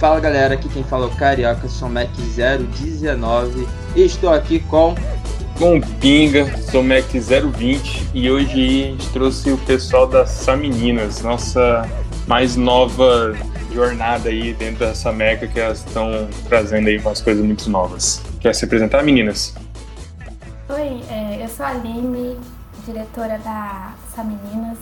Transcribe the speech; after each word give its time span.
Fala 0.00 0.18
galera, 0.18 0.54
aqui 0.54 0.66
quem 0.70 0.82
fala 0.82 1.04
é 1.04 1.08
o 1.08 1.14
Carioca, 1.14 1.68
sou 1.68 1.86
Mac 1.86 2.08
019 2.08 3.68
e 3.94 4.00
estou 4.00 4.32
aqui 4.32 4.58
com. 4.60 4.94
Com 5.58 5.76
o 5.76 5.86
Pinga, 5.98 6.56
sou 6.56 6.82
Mac 6.82 7.04
020 7.04 8.08
e 8.14 8.30
hoje 8.30 8.50
a 8.50 8.86
gente 8.92 9.10
trouxe 9.10 9.52
o 9.52 9.58
pessoal 9.58 10.06
das 10.06 10.30
Sameninas, 10.30 11.20
nossa 11.20 11.86
mais 12.26 12.56
nova 12.56 13.36
jornada 13.74 14.30
aí 14.30 14.54
dentro 14.54 14.86
dessa 14.86 15.12
meca 15.12 15.46
que 15.46 15.60
elas 15.60 15.84
estão 15.84 16.30
trazendo 16.48 16.88
aí 16.88 16.96
umas 16.96 17.20
coisas 17.20 17.44
muito 17.44 17.68
novas. 17.68 18.22
Quer 18.40 18.54
se 18.54 18.64
apresentar, 18.64 19.02
meninas? 19.02 19.54
Oi, 20.70 21.02
é, 21.10 21.44
eu 21.44 21.48
sou 21.50 21.66
a 21.66 21.68
Aline, 21.68 22.38
diretora 22.86 23.38
da 23.40 23.92
Sameninas, 24.16 24.78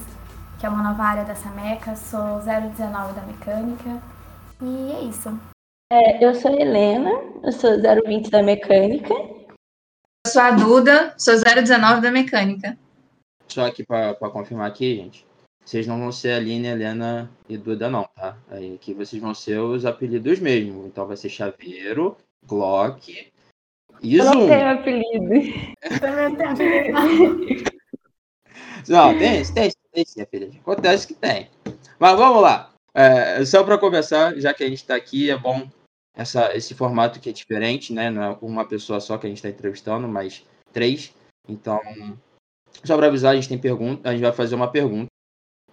que 0.61 0.66
é 0.66 0.69
uma 0.69 0.80
nova 0.80 1.03
área 1.03 1.25
da 1.25 1.35
Sameca, 1.35 1.96
sou 1.96 2.39
019 2.39 3.14
da 3.14 3.23
mecânica 3.23 4.00
e 4.63 4.93
é 4.93 5.05
isso. 5.05 5.29
É, 5.91 6.25
eu 6.25 6.35
sou 6.35 6.53
a 6.53 6.61
Helena, 6.61 7.11
eu 7.43 7.53
sou 7.53 7.71
020 7.80 8.30
da 8.30 8.43
mecânica. 8.43 9.15
Eu 9.15 10.30
sou 10.30 10.43
a 10.43 10.51
Duda, 10.51 11.15
sou 11.16 11.35
019 11.35 12.03
da 12.03 12.11
mecânica. 12.11 12.79
Só 13.49 13.66
aqui 13.66 13.85
para 13.85 14.15
confirmar 14.15 14.69
aqui, 14.69 14.97
gente. 14.97 15.27
Vocês 15.65 15.87
não 15.87 15.99
vão 15.99 16.11
ser 16.11 16.33
Aline, 16.33 16.69
Helena 16.69 17.30
e 17.49 17.57
Duda, 17.59 17.91
não, 17.91 18.05
tá? 18.15 18.37
Aí 18.51 18.75
aqui 18.75 18.95
vocês 18.95 19.21
vão 19.21 19.35
ser 19.35 19.59
os 19.59 19.85
apelidos 19.85 20.41
mesmo. 20.41 20.87
Então 20.87 21.07
vai 21.07 21.16
ser 21.16 21.29
Chaveiro, 21.29 22.16
Glock 22.47 23.30
e 24.02 24.19
Zoom. 24.19 24.35
Não 24.35 24.47
tenho 24.47 24.69
apelido. 24.71 25.29
não, 28.88 29.19
tem, 29.19 29.45
tem, 29.45 29.73
tem 29.93 30.05
sim, 30.07 30.23
apelido. 30.23 30.57
Acontece 30.59 31.07
que 31.07 31.15
tem. 31.15 31.51
Mas 31.99 32.16
vamos 32.16 32.43
lá. 32.43 32.73
É, 32.98 33.45
só 33.45 33.62
para 33.62 33.79
começar, 33.79 34.34
já 34.41 34.52
que 34.52 34.65
a 34.65 34.69
gente 34.69 34.79
está 34.79 34.97
aqui, 34.97 35.30
é 35.30 35.38
bom 35.38 35.70
essa, 36.16 36.52
esse 36.57 36.75
formato 36.75 37.21
que 37.21 37.30
é 37.30 37.33
diferente, 37.33 37.93
né? 37.93 38.11
Não 38.11 38.23
é 38.24 38.38
uma 38.43 38.66
pessoa 38.66 38.99
só 38.99 39.16
que 39.16 39.24
a 39.24 39.29
gente 39.29 39.38
está 39.38 39.49
entrevistando, 39.49 40.09
mas 40.09 40.45
três. 40.73 41.15
Então, 41.49 41.79
só 42.82 42.96
para 42.96 43.07
avisar, 43.07 43.32
a 43.32 43.35
gente 43.37 43.49
tem 43.49 43.57
pergunta, 43.57 44.09
a 44.09 44.13
gente 44.13 44.23
vai 44.23 44.32
fazer 44.32 44.57
uma 44.57 44.69
pergunta 44.69 45.07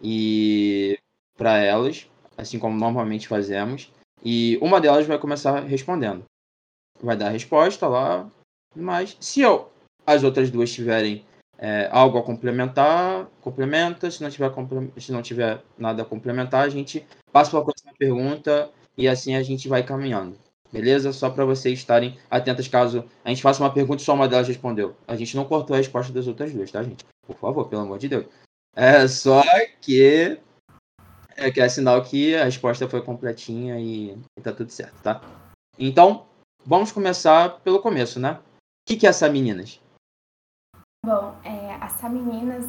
e 0.03 1.00
para 1.36 1.58
elas, 1.58 2.08
assim 2.38 2.59
como 2.59 2.78
normalmente 2.78 3.28
fazemos, 3.28 3.92
e 4.23 4.59
uma 4.62 4.80
delas 4.80 5.08
vai 5.08 5.18
começar 5.18 5.62
respondendo. 5.62 6.26
Vai 7.02 7.18
dar 7.18 7.30
a 7.30 7.31
resposta 7.31 7.88
lá, 7.88 8.30
mas 8.76 9.18
se 9.20 9.42
eu, 9.42 9.72
as 10.06 10.23
outras 10.23 10.52
duas 10.52 10.72
tiverem 10.72 11.26
é, 11.58 11.88
algo 11.92 12.17
a 12.17 12.23
complementar, 12.23 13.28
complementa. 13.42 14.09
Se 14.11 14.22
não, 14.22 14.30
tiver, 14.30 14.52
se 14.98 15.11
não 15.11 15.22
tiver 15.22 15.62
nada 15.78 16.02
a 16.02 16.06
complementar, 16.06 16.66
a 16.66 16.70
gente 16.70 17.06
passa 17.31 17.52
para 17.52 17.59
a 17.59 17.64
próxima 17.64 17.94
pergunta 17.97 18.70
e 18.97 19.08
assim 19.08 19.36
a 19.36 19.44
gente 19.44 19.67
vai 19.67 19.84
caminhando. 19.84 20.38
Beleza? 20.72 21.14
Só 21.14 21.30
para 21.30 21.45
vocês 21.45 21.80
estarem 21.80 22.17
atentos 22.30 22.67
caso 22.67 23.06
a 23.23 23.30
gente 23.30 23.42
faça 23.42 23.64
uma 23.64 23.72
pergunta 23.72 24.02
e 24.02 24.06
só 24.06 24.14
uma 24.14 24.28
delas 24.28 24.47
respondeu. 24.47 24.95
A 25.08 25.16
gente 25.16 25.36
não 25.36 25.45
cortou 25.45 25.73
a 25.73 25.78
resposta 25.78 26.12
das 26.12 26.28
outras 26.28 26.52
duas, 26.52 26.72
tá, 26.72 26.84
gente? 26.84 27.06
Por 27.25 27.38
favor, 27.38 27.67
pelo 27.67 27.84
amor 27.84 27.97
de 27.97 28.09
Deus. 28.09 28.25
É 28.75 29.08
só 29.08 29.42
que 29.80 30.40
é 31.38 31.52
que 31.52 31.62
é 31.62 31.69
sinal 31.69 32.02
que 32.02 32.36
a 32.36 32.45
resposta 32.45 32.90
foi 32.90 33.02
completinha 33.02 33.80
e, 33.80 34.17
e 34.38 34.42
tá 34.42 34.52
tudo 34.52 34.72
certo, 34.72 35.02
tá? 35.02 35.22
Então, 35.78 36.25
vamos 36.66 36.92
começar 36.92 37.59
pelo 37.59 37.81
começo, 37.81 38.19
né? 38.19 38.34
O 38.34 38.88
que, 38.88 38.97
que 38.97 39.06
é 39.06 39.09
essa 39.09 39.30
meninas? 39.30 39.80
Bom, 41.06 41.36
é, 41.44 41.78
a 41.80 41.88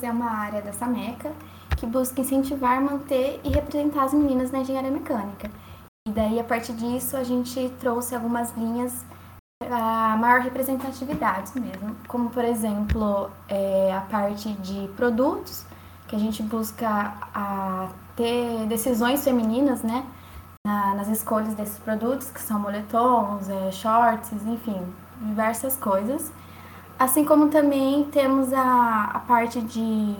é 0.02 0.10
uma 0.10 0.30
área 0.30 0.60
da 0.60 0.70
Sameca 0.70 1.32
que 1.78 1.86
busca 1.86 2.20
incentivar, 2.20 2.82
manter 2.82 3.40
e 3.42 3.48
representar 3.48 4.04
as 4.04 4.12
meninas 4.12 4.50
na 4.50 4.58
engenharia 4.58 4.90
mecânica. 4.90 5.50
E 6.06 6.10
daí, 6.10 6.38
a 6.38 6.44
partir 6.44 6.74
disso, 6.74 7.16
a 7.16 7.24
gente 7.24 7.70
trouxe 7.80 8.14
algumas 8.14 8.54
linhas 8.54 9.06
para 9.58 10.18
maior 10.18 10.42
representatividade 10.42 11.58
mesmo, 11.58 11.96
como, 12.06 12.28
por 12.28 12.44
exemplo, 12.44 13.30
é, 13.48 13.94
a 13.96 14.02
parte 14.02 14.52
de 14.52 14.86
produtos, 14.88 15.64
que 16.06 16.14
a 16.14 16.18
gente 16.18 16.42
busca 16.42 17.14
a, 17.34 17.88
ter 18.14 18.66
decisões 18.66 19.24
femininas, 19.24 19.82
né, 19.82 20.04
na, 20.66 20.94
nas 20.94 21.08
escolhas 21.08 21.54
desses 21.54 21.78
produtos, 21.78 22.30
que 22.30 22.42
são 22.42 22.60
moletons, 22.60 23.48
é, 23.48 23.72
shorts, 23.72 24.30
enfim, 24.46 24.78
diversas 25.22 25.74
coisas. 25.78 26.30
Assim 26.98 27.26
como 27.26 27.48
também 27.48 28.04
temos 28.04 28.52
a, 28.54 29.10
a 29.12 29.18
parte 29.20 29.60
de 29.60 30.16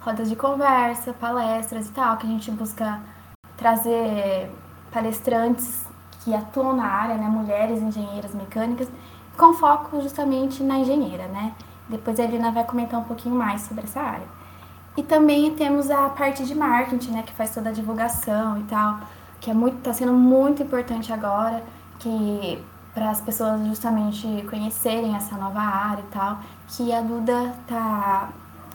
rodas 0.00 0.28
de 0.28 0.34
conversa, 0.34 1.12
palestras 1.12 1.88
e 1.88 1.92
tal, 1.92 2.16
que 2.16 2.26
a 2.26 2.30
gente 2.30 2.50
busca 2.50 3.00
trazer 3.56 4.50
palestrantes 4.90 5.86
que 6.24 6.34
atuam 6.34 6.74
na 6.74 6.86
área, 6.86 7.16
né, 7.16 7.28
mulheres 7.28 7.80
engenheiras 7.80 8.34
mecânicas, 8.34 8.88
com 9.36 9.54
foco 9.54 10.00
justamente 10.00 10.60
na 10.62 10.78
engenheira, 10.78 11.28
né? 11.28 11.54
Depois 11.88 12.18
a 12.18 12.24
Helena 12.24 12.50
vai 12.50 12.64
comentar 12.64 12.98
um 12.98 13.04
pouquinho 13.04 13.36
mais 13.36 13.62
sobre 13.62 13.84
essa 13.84 14.00
área. 14.00 14.26
E 14.96 15.02
também 15.04 15.54
temos 15.54 15.88
a 15.88 16.08
parte 16.08 16.44
de 16.44 16.54
marketing, 16.54 17.12
né, 17.12 17.22
que 17.22 17.32
faz 17.32 17.54
toda 17.54 17.68
a 17.68 17.72
divulgação 17.72 18.58
e 18.58 18.64
tal, 18.64 18.98
que 19.40 19.52
é 19.52 19.54
muito, 19.54 19.78
tá 19.82 19.92
sendo 19.92 20.12
muito 20.12 20.64
importante 20.64 21.12
agora, 21.12 21.62
que 22.00 22.60
para 22.98 23.10
as 23.10 23.20
pessoas 23.20 23.64
justamente 23.64 24.26
conhecerem 24.50 25.14
essa 25.14 25.36
nova 25.36 25.60
área 25.60 26.02
e 26.02 26.12
tal, 26.12 26.40
que 26.66 26.92
a 26.92 27.00
Duda 27.00 27.54
tá 27.68 28.28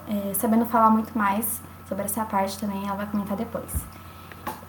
é, 0.08 0.34
sabendo 0.34 0.66
falar 0.66 0.90
muito 0.90 1.16
mais 1.18 1.62
sobre 1.90 2.06
essa 2.06 2.24
parte 2.24 2.58
também, 2.58 2.88
ela 2.88 2.96
vai 2.96 3.06
comentar 3.06 3.36
depois. 3.36 3.74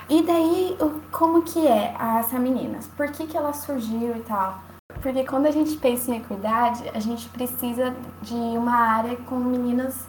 E 0.09 0.23
daí, 0.23 0.77
como 1.13 1.43
que 1.43 1.69
é 1.69 1.95
essa 2.19 2.37
meninas? 2.37 2.89
Por 2.89 3.09
que, 3.13 3.29
que 3.29 3.37
ela 3.37 3.53
surgiu 3.53 4.17
e 4.17 4.21
tal? 4.23 4.59
Porque 5.01 5.25
quando 5.25 5.47
a 5.47 5.53
gente 5.53 5.77
pensa 5.77 6.11
em 6.11 6.17
equidade, 6.17 6.91
a 6.93 6.99
gente 6.99 7.29
precisa 7.29 7.95
de 8.23 8.35
uma 8.35 8.75
área 8.75 9.15
com 9.19 9.37
meninas 9.37 10.05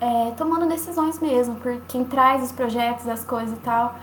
é, 0.00 0.32
tomando 0.32 0.66
decisões 0.66 1.20
mesmo, 1.20 1.54
porque 1.56 1.80
quem 1.86 2.04
traz 2.04 2.42
os 2.42 2.50
projetos, 2.50 3.06
as 3.06 3.24
coisas 3.24 3.56
e 3.56 3.60
tal, 3.60 3.94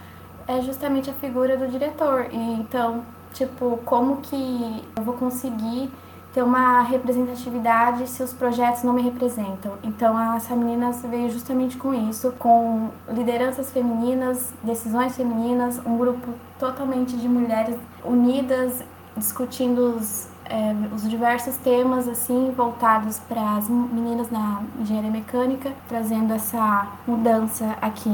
é 0.47 0.61
justamente 0.61 1.09
a 1.09 1.13
figura 1.13 1.57
do 1.57 1.67
diretor. 1.67 2.27
E 2.31 2.37
então, 2.37 3.03
tipo, 3.37 3.79
como 3.85 4.17
que 4.17 4.83
eu 4.95 5.03
vou 5.03 5.13
conseguir 5.15 5.89
ter 6.33 6.43
uma 6.43 6.81
representatividade 6.83 8.07
se 8.07 8.21
os 8.21 8.31
projetos 8.31 8.83
não 8.83 8.93
me 8.93 9.01
representam. 9.01 9.73
Então, 9.83 10.35
essa 10.35 10.55
menina 10.55 10.91
veio 10.91 11.31
justamente 11.31 11.77
com 11.77 11.93
isso, 12.09 12.31
com 12.37 12.89
lideranças 13.09 13.71
femininas, 13.71 14.53
decisões 14.63 15.15
femininas, 15.15 15.79
um 15.83 15.97
grupo 15.97 16.33
totalmente 16.59 17.17
de 17.17 17.27
mulheres 17.27 17.75
unidas, 18.05 18.83
discutindo 19.15 19.95
os, 19.97 20.27
é, 20.45 20.75
os 20.93 21.09
diversos 21.09 21.57
temas, 21.57 22.07
assim, 22.07 22.51
voltados 22.55 23.17
para 23.19 23.57
as 23.57 23.67
meninas 23.67 24.29
na 24.29 24.61
engenharia 24.79 25.09
mecânica, 25.09 25.73
trazendo 25.87 26.33
essa 26.33 26.87
mudança 27.07 27.75
aqui. 27.81 28.11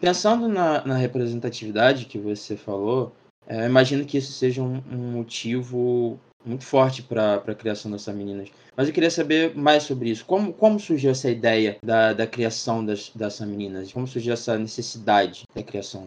Pensando 0.00 0.48
na, 0.48 0.82
na 0.84 0.94
representatividade 0.94 2.06
que 2.06 2.18
você 2.18 2.56
falou, 2.56 3.12
é, 3.46 3.66
imagino 3.66 4.04
que 4.04 4.18
isso 4.18 4.32
seja 4.32 4.62
um, 4.62 4.82
um 4.90 5.12
motivo 5.12 6.18
muito 6.44 6.64
forte 6.64 7.02
para 7.02 7.34
a 7.34 7.54
criação 7.54 7.90
dessas 7.90 8.14
meninas. 8.14 8.48
Mas 8.76 8.88
eu 8.88 8.94
queria 8.94 9.10
saber 9.10 9.56
mais 9.56 9.82
sobre 9.82 10.10
isso. 10.10 10.24
Como, 10.24 10.52
como 10.52 10.78
surgiu 10.78 11.10
essa 11.10 11.30
ideia 11.30 11.78
da, 11.82 12.12
da 12.12 12.26
criação 12.26 12.84
das, 12.84 13.10
dessas 13.14 13.46
meninas? 13.48 13.92
Como 13.92 14.06
surgiu 14.06 14.32
essa 14.32 14.56
necessidade 14.56 15.44
da 15.54 15.62
criação? 15.62 16.06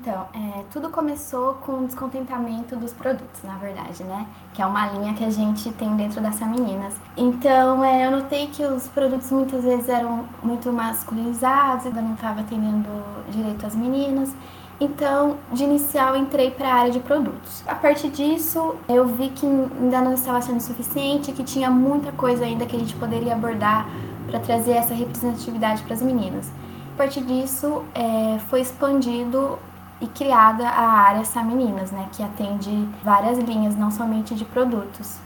Então, 0.00 0.28
é, 0.32 0.64
tudo 0.72 0.90
começou 0.90 1.54
com 1.54 1.80
o 1.80 1.86
descontentamento 1.86 2.76
dos 2.76 2.92
produtos, 2.92 3.42
na 3.42 3.58
verdade, 3.58 4.04
né? 4.04 4.26
Que 4.54 4.62
é 4.62 4.66
uma 4.66 4.86
linha 4.92 5.12
que 5.12 5.24
a 5.24 5.30
gente 5.30 5.72
tem 5.72 5.96
dentro 5.96 6.20
dessa 6.20 6.46
meninas. 6.46 6.94
Então, 7.16 7.84
é, 7.84 8.06
eu 8.06 8.10
notei 8.12 8.46
que 8.46 8.64
os 8.64 8.86
produtos 8.88 9.30
muitas 9.32 9.64
vezes 9.64 9.88
eram 9.88 10.28
muito 10.42 10.72
masculinizados, 10.72 11.86
ainda 11.86 12.00
não 12.00 12.14
estava 12.14 12.40
atendendo 12.40 12.88
direito 13.28 13.66
às 13.66 13.74
meninas. 13.74 14.32
Então, 14.80 15.38
de 15.52 15.64
inicial, 15.64 16.16
entrei 16.16 16.52
para 16.52 16.68
a 16.68 16.74
área 16.74 16.92
de 16.92 17.00
produtos. 17.00 17.64
A 17.66 17.74
partir 17.74 18.10
disso, 18.10 18.76
eu 18.88 19.06
vi 19.06 19.28
que 19.30 19.44
ainda 19.44 20.00
não 20.00 20.14
estava 20.14 20.40
sendo 20.40 20.60
suficiente, 20.60 21.32
que 21.32 21.42
tinha 21.42 21.68
muita 21.68 22.12
coisa 22.12 22.44
ainda 22.44 22.64
que 22.64 22.76
a 22.76 22.78
gente 22.78 22.94
poderia 22.94 23.32
abordar 23.32 23.88
para 24.28 24.38
trazer 24.38 24.72
essa 24.72 24.94
representatividade 24.94 25.82
para 25.82 25.94
as 25.94 26.02
meninas. 26.02 26.48
A 26.94 26.96
partir 26.96 27.22
disso, 27.22 27.82
é, 27.92 28.38
foi 28.48 28.60
expandido 28.60 29.58
e 30.00 30.06
criada 30.06 30.68
a 30.68 30.88
área 30.88 31.22
Meninas, 31.44 31.90
né, 31.90 32.08
que 32.12 32.22
atende 32.22 32.88
várias 33.02 33.38
linhas, 33.38 33.76
não 33.76 33.90
somente 33.90 34.34
de 34.34 34.44
produtos 34.44 35.18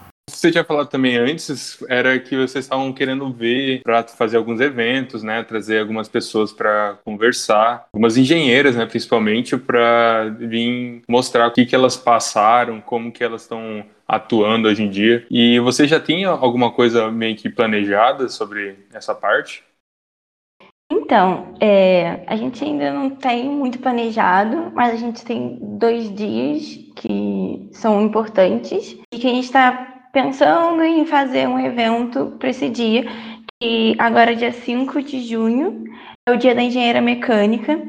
você 0.42 0.50
tinha 0.50 0.64
falado 0.64 0.88
também 0.88 1.16
antes 1.16 1.82
era 1.88 2.18
que 2.18 2.36
vocês 2.36 2.64
estavam 2.64 2.92
querendo 2.92 3.32
ver 3.32 3.80
para 3.82 4.02
fazer 4.02 4.36
alguns 4.36 4.60
eventos, 4.60 5.22
né, 5.22 5.40
trazer 5.44 5.78
algumas 5.78 6.08
pessoas 6.08 6.52
para 6.52 6.98
conversar, 7.04 7.86
algumas 7.92 8.16
engenheiras, 8.16 8.74
né, 8.74 8.84
principalmente 8.84 9.56
para 9.56 10.30
vir 10.30 11.02
mostrar 11.08 11.46
o 11.46 11.52
que 11.52 11.64
que 11.64 11.76
elas 11.76 11.96
passaram, 11.96 12.80
como 12.80 13.12
que 13.12 13.22
elas 13.22 13.42
estão 13.42 13.84
atuando 14.06 14.66
hoje 14.66 14.82
em 14.82 14.90
dia. 14.90 15.24
E 15.30 15.60
você 15.60 15.86
já 15.86 16.00
tinha 16.00 16.30
alguma 16.30 16.72
coisa 16.72 17.08
meio 17.08 17.36
que 17.36 17.48
planejada 17.48 18.28
sobre 18.28 18.76
essa 18.92 19.14
parte? 19.14 19.62
Então, 20.90 21.54
é, 21.60 22.24
a 22.26 22.36
gente 22.36 22.62
ainda 22.64 22.92
não 22.92 23.10
tem 23.10 23.48
muito 23.48 23.78
planejado, 23.78 24.72
mas 24.74 24.92
a 24.92 24.96
gente 24.96 25.24
tem 25.24 25.56
dois 25.60 26.12
dias 26.14 26.78
que 26.96 27.68
são 27.72 28.02
importantes 28.02 28.98
e 29.12 29.18
que 29.18 29.26
a 29.26 29.30
gente 29.30 29.44
está 29.44 29.92
pensando 30.12 30.82
em 30.82 31.06
fazer 31.06 31.48
um 31.48 31.58
evento 31.58 32.36
para 32.38 32.50
esse 32.50 32.68
dia, 32.68 33.04
que 33.60 33.96
agora, 33.98 34.36
dia 34.36 34.52
5 34.52 35.02
de 35.02 35.20
junho, 35.20 35.84
é 36.28 36.32
o 36.32 36.36
dia 36.36 36.54
da 36.54 36.62
engenheira 36.62 37.00
mecânica, 37.00 37.82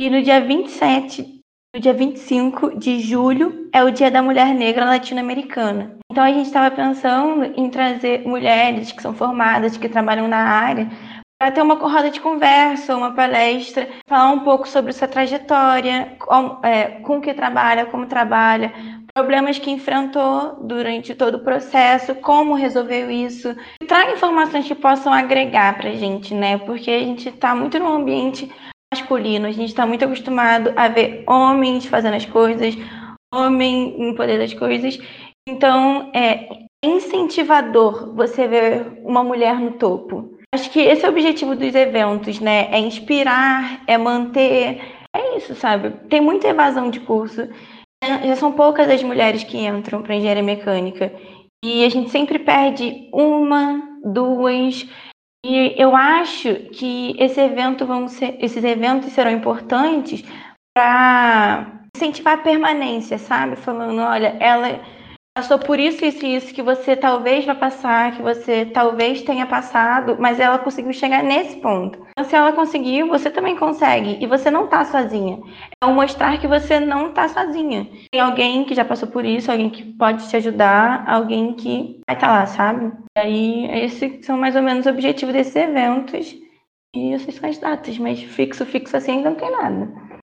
e 0.00 0.08
no 0.08 0.22
dia 0.22 0.40
27, 0.40 1.40
no 1.74 1.80
dia 1.80 1.92
25 1.92 2.78
de 2.78 3.00
julho, 3.00 3.68
é 3.72 3.84
o 3.84 3.90
dia 3.90 4.10
da 4.10 4.22
mulher 4.22 4.54
negra 4.54 4.86
latino-americana. 4.86 5.96
Então 6.10 6.24
a 6.24 6.32
gente 6.32 6.46
estava 6.46 6.74
pensando 6.74 7.44
em 7.56 7.68
trazer 7.68 8.26
mulheres 8.26 8.90
que 8.90 9.02
são 9.02 9.12
formadas, 9.12 9.76
que 9.76 9.88
trabalham 9.88 10.26
na 10.26 10.38
área, 10.38 10.88
para 11.38 11.52
ter 11.52 11.62
uma 11.62 11.74
roda 11.74 12.10
de 12.10 12.20
conversa, 12.20 12.96
uma 12.96 13.14
palestra, 13.14 13.88
falar 14.08 14.30
um 14.30 14.40
pouco 14.40 14.66
sobre 14.66 14.92
sua 14.92 15.06
trajetória, 15.06 16.16
com, 16.18 16.58
é, 16.64 17.00
com 17.00 17.20
que 17.20 17.32
trabalha, 17.32 17.86
como 17.86 18.06
trabalha, 18.06 18.72
problemas 19.18 19.58
que 19.58 19.68
enfrentou 19.68 20.56
durante 20.60 21.12
todo 21.12 21.34
o 21.34 21.40
processo, 21.40 22.14
como 22.14 22.54
resolveu 22.54 23.10
isso. 23.10 23.52
E 23.82 23.84
traga 23.84 24.12
informações 24.12 24.64
que 24.64 24.76
possam 24.76 25.12
agregar 25.12 25.76
para 25.76 25.90
a 25.90 25.94
gente, 25.96 26.32
né? 26.32 26.56
Porque 26.58 26.88
a 26.88 27.00
gente 27.00 27.28
está 27.28 27.52
muito 27.52 27.80
num 27.80 27.94
ambiente 27.94 28.48
masculino, 28.94 29.48
a 29.48 29.50
gente 29.50 29.70
está 29.70 29.84
muito 29.84 30.04
acostumado 30.04 30.72
a 30.76 30.86
ver 30.86 31.24
homens 31.26 31.84
fazendo 31.84 32.14
as 32.14 32.24
coisas, 32.24 32.76
homem 33.34 34.00
em 34.00 34.14
poder 34.14 34.38
das 34.38 34.54
coisas. 34.54 35.00
Então, 35.48 36.12
é 36.14 36.66
incentivador 36.84 38.14
você 38.14 38.46
ver 38.46 39.00
uma 39.02 39.24
mulher 39.24 39.58
no 39.58 39.72
topo. 39.72 40.38
Acho 40.54 40.70
que 40.70 40.78
esse 40.78 41.04
é 41.04 41.08
o 41.08 41.10
objetivo 41.10 41.56
dos 41.56 41.74
eventos, 41.74 42.38
né? 42.38 42.68
É 42.70 42.78
inspirar, 42.78 43.82
é 43.84 43.98
manter. 43.98 44.80
É 45.12 45.36
isso, 45.36 45.56
sabe? 45.56 45.90
Tem 46.08 46.20
muita 46.20 46.46
evasão 46.46 46.88
de 46.88 47.00
curso. 47.00 47.48
Já 48.08 48.36
são 48.36 48.52
poucas 48.52 48.88
as 48.88 49.02
mulheres 49.02 49.44
que 49.44 49.58
entram 49.58 50.02
para 50.02 50.14
engenharia 50.14 50.42
mecânica. 50.42 51.12
E 51.64 51.84
a 51.84 51.88
gente 51.88 52.10
sempre 52.10 52.38
perde 52.38 53.08
uma, 53.12 53.82
duas. 54.04 54.86
E 55.44 55.74
eu 55.76 55.94
acho 55.94 56.54
que 56.72 57.16
esse 57.18 57.40
evento 57.40 57.86
vão 57.86 58.08
ser, 58.08 58.36
esses 58.40 58.62
eventos 58.64 59.12
serão 59.12 59.30
importantes 59.30 60.24
para 60.74 61.84
incentivar 61.96 62.34
a 62.34 62.42
permanência, 62.42 63.18
sabe? 63.18 63.56
Falando, 63.56 64.00
olha, 64.00 64.36
ela 64.40 64.80
passou 65.38 65.56
por 65.56 65.78
isso, 65.78 66.04
isso 66.04 66.26
e 66.26 66.34
isso 66.34 66.52
que 66.52 66.60
você 66.60 66.96
talvez 66.96 67.44
vá 67.44 67.54
passar, 67.54 68.16
que 68.16 68.20
você 68.20 68.66
talvez 68.66 69.22
tenha 69.22 69.46
passado, 69.46 70.16
mas 70.18 70.40
ela 70.40 70.58
conseguiu 70.58 70.92
chegar 70.92 71.22
nesse 71.22 71.58
ponto. 71.58 72.04
Então, 72.10 72.28
se 72.28 72.34
ela 72.34 72.50
conseguiu, 72.50 73.06
você 73.06 73.30
também 73.30 73.54
consegue. 73.54 74.18
E 74.20 74.26
você 74.26 74.50
não 74.50 74.66
tá 74.66 74.84
sozinha. 74.84 75.38
É 75.80 75.86
o 75.86 75.94
mostrar 75.94 76.40
que 76.40 76.48
você 76.48 76.80
não 76.80 77.12
tá 77.12 77.28
sozinha. 77.28 77.88
Tem 78.10 78.20
alguém 78.20 78.64
que 78.64 78.74
já 78.74 78.84
passou 78.84 79.08
por 79.08 79.24
isso, 79.24 79.48
alguém 79.48 79.70
que 79.70 79.84
pode 79.84 80.28
te 80.28 80.36
ajudar, 80.36 81.04
alguém 81.06 81.54
que 81.54 82.00
vai 82.04 82.16
estar 82.16 82.26
tá 82.26 82.32
lá, 82.32 82.46
sabe? 82.46 82.92
E 83.16 83.20
aí, 83.20 83.84
esses 83.84 84.26
são 84.26 84.36
mais 84.36 84.56
ou 84.56 84.62
menos 84.62 84.86
os 84.86 84.92
objetivos 84.92 85.32
desses 85.32 85.54
eventos. 85.54 86.34
E 86.96 87.14
as 87.14 87.58
datas, 87.58 87.96
mas 87.96 88.20
fixo, 88.20 88.66
fixo 88.66 88.96
assim 88.96 89.12
ainda 89.12 89.30
não 89.30 89.36
tem 89.36 89.52
nada. 89.52 90.17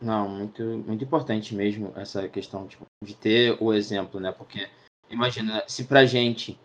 Não, 0.00 0.28
muito, 0.28 0.62
muito 0.62 1.04
importante 1.04 1.54
mesmo 1.54 1.92
essa 1.96 2.28
questão 2.28 2.66
tipo, 2.66 2.84
de 3.02 3.14
ter 3.14 3.56
o 3.60 3.72
exemplo, 3.72 4.20
né? 4.20 4.30
Porque 4.30 4.68
imagina, 5.08 5.62
se 5.66 5.84
pra 5.84 6.04
gente, 6.04 6.58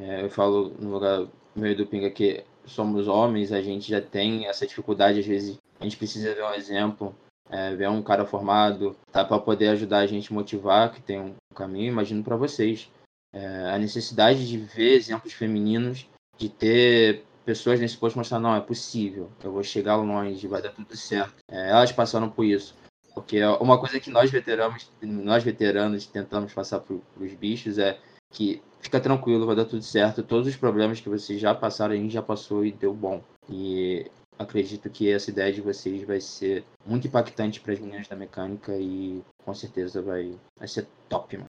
é, 0.00 0.22
eu 0.22 0.30
falo 0.30 0.70
no 0.78 0.90
lugar 0.90 1.26
meio 1.54 1.76
do 1.76 1.86
Pinga 1.86 2.10
que 2.10 2.44
somos 2.64 3.08
homens, 3.08 3.52
a 3.52 3.60
gente 3.60 3.88
já 3.88 4.00
tem 4.00 4.46
essa 4.46 4.66
dificuldade, 4.66 5.20
às 5.20 5.26
vezes 5.26 5.58
a 5.80 5.84
gente 5.84 5.96
precisa 5.96 6.34
ver 6.34 6.44
um 6.44 6.54
exemplo, 6.54 7.14
é, 7.50 7.74
ver 7.74 7.88
um 7.88 8.02
cara 8.02 8.24
formado, 8.24 8.96
tá? 9.10 9.24
Para 9.24 9.38
poder 9.38 9.68
ajudar 9.68 9.98
a 9.98 10.06
gente 10.06 10.32
motivar, 10.32 10.92
que 10.92 11.00
tem 11.00 11.20
um 11.20 11.34
caminho, 11.54 11.88
imagino 11.92 12.22
para 12.22 12.36
vocês. 12.36 12.88
É, 13.32 13.70
a 13.70 13.78
necessidade 13.78 14.46
de 14.46 14.58
ver 14.58 14.94
exemplos 14.94 15.32
femininos, 15.32 16.08
de 16.38 16.48
ter 16.48 17.24
pessoas 17.46 17.78
nesse 17.78 17.96
posto 17.96 18.18
mostrar, 18.18 18.40
não, 18.40 18.56
é 18.56 18.60
possível, 18.60 19.30
eu 19.42 19.52
vou 19.52 19.62
chegar 19.62 19.94
longe, 19.94 20.48
vai 20.48 20.60
dar 20.60 20.70
tudo 20.70 20.96
certo. 20.96 21.36
É, 21.48 21.70
elas 21.70 21.92
passaram 21.92 22.28
por 22.28 22.44
isso. 22.44 22.74
Porque 23.14 23.42
uma 23.60 23.78
coisa 23.78 23.98
que 23.98 24.10
nós 24.10 24.30
veteranos, 24.30 24.90
nós 25.00 25.42
veteranos 25.42 26.06
tentamos 26.06 26.52
passar 26.52 26.80
para 26.80 26.96
os 27.18 27.32
bichos 27.32 27.78
é 27.78 27.98
que 28.30 28.60
fica 28.80 29.00
tranquilo, 29.00 29.46
vai 29.46 29.56
dar 29.56 29.64
tudo 29.64 29.82
certo. 29.82 30.22
Todos 30.22 30.46
os 30.48 30.56
problemas 30.56 31.00
que 31.00 31.08
vocês 31.08 31.40
já 31.40 31.54
passaram, 31.54 31.94
a 31.94 31.96
gente 31.96 32.12
já 32.12 32.20
passou 32.20 32.66
e 32.66 32.72
deu 32.72 32.92
bom. 32.92 33.22
E 33.48 34.10
acredito 34.38 34.90
que 34.90 35.10
essa 35.10 35.30
ideia 35.30 35.50
de 35.50 35.62
vocês 35.62 36.02
vai 36.02 36.20
ser 36.20 36.62
muito 36.84 37.06
impactante 37.06 37.60
para 37.60 37.72
as 37.72 37.80
meninas 37.80 38.08
da 38.08 38.16
mecânica 38.16 38.76
e 38.76 39.22
com 39.42 39.54
certeza 39.54 40.02
vai, 40.02 40.34
vai 40.58 40.68
ser 40.68 40.86
top, 41.08 41.38
mano. 41.38 41.48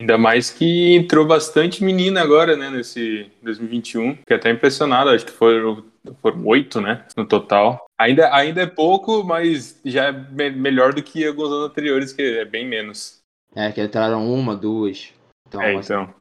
Ainda 0.00 0.18
mais 0.18 0.50
que 0.50 0.94
entrou 0.94 1.26
bastante 1.26 1.82
menina 1.82 2.20
agora, 2.20 2.56
né, 2.56 2.68
nesse 2.68 3.30
2021. 3.42 4.16
Fiquei 4.16 4.36
até 4.36 4.50
impressionado, 4.50 5.10
acho 5.10 5.24
que 5.24 5.32
foram, 5.32 5.84
foram 6.20 6.46
oito, 6.46 6.80
né, 6.80 7.04
no 7.16 7.26
total. 7.26 7.86
Ainda, 7.98 8.34
ainda 8.34 8.62
é 8.62 8.66
pouco, 8.66 9.24
mas 9.24 9.80
já 9.84 10.08
é 10.08 10.12
me 10.12 10.50
melhor 10.50 10.92
do 10.92 11.02
que 11.02 11.26
alguns 11.26 11.50
anos 11.50 11.70
anteriores, 11.70 12.12
que 12.12 12.22
é 12.22 12.44
bem 12.44 12.66
menos. 12.66 13.20
É, 13.54 13.72
que 13.72 13.82
entraram 13.82 14.30
uma, 14.30 14.54
duas. 14.54 15.14
Então, 15.48 15.62
é, 15.62 15.72
então. 15.72 16.14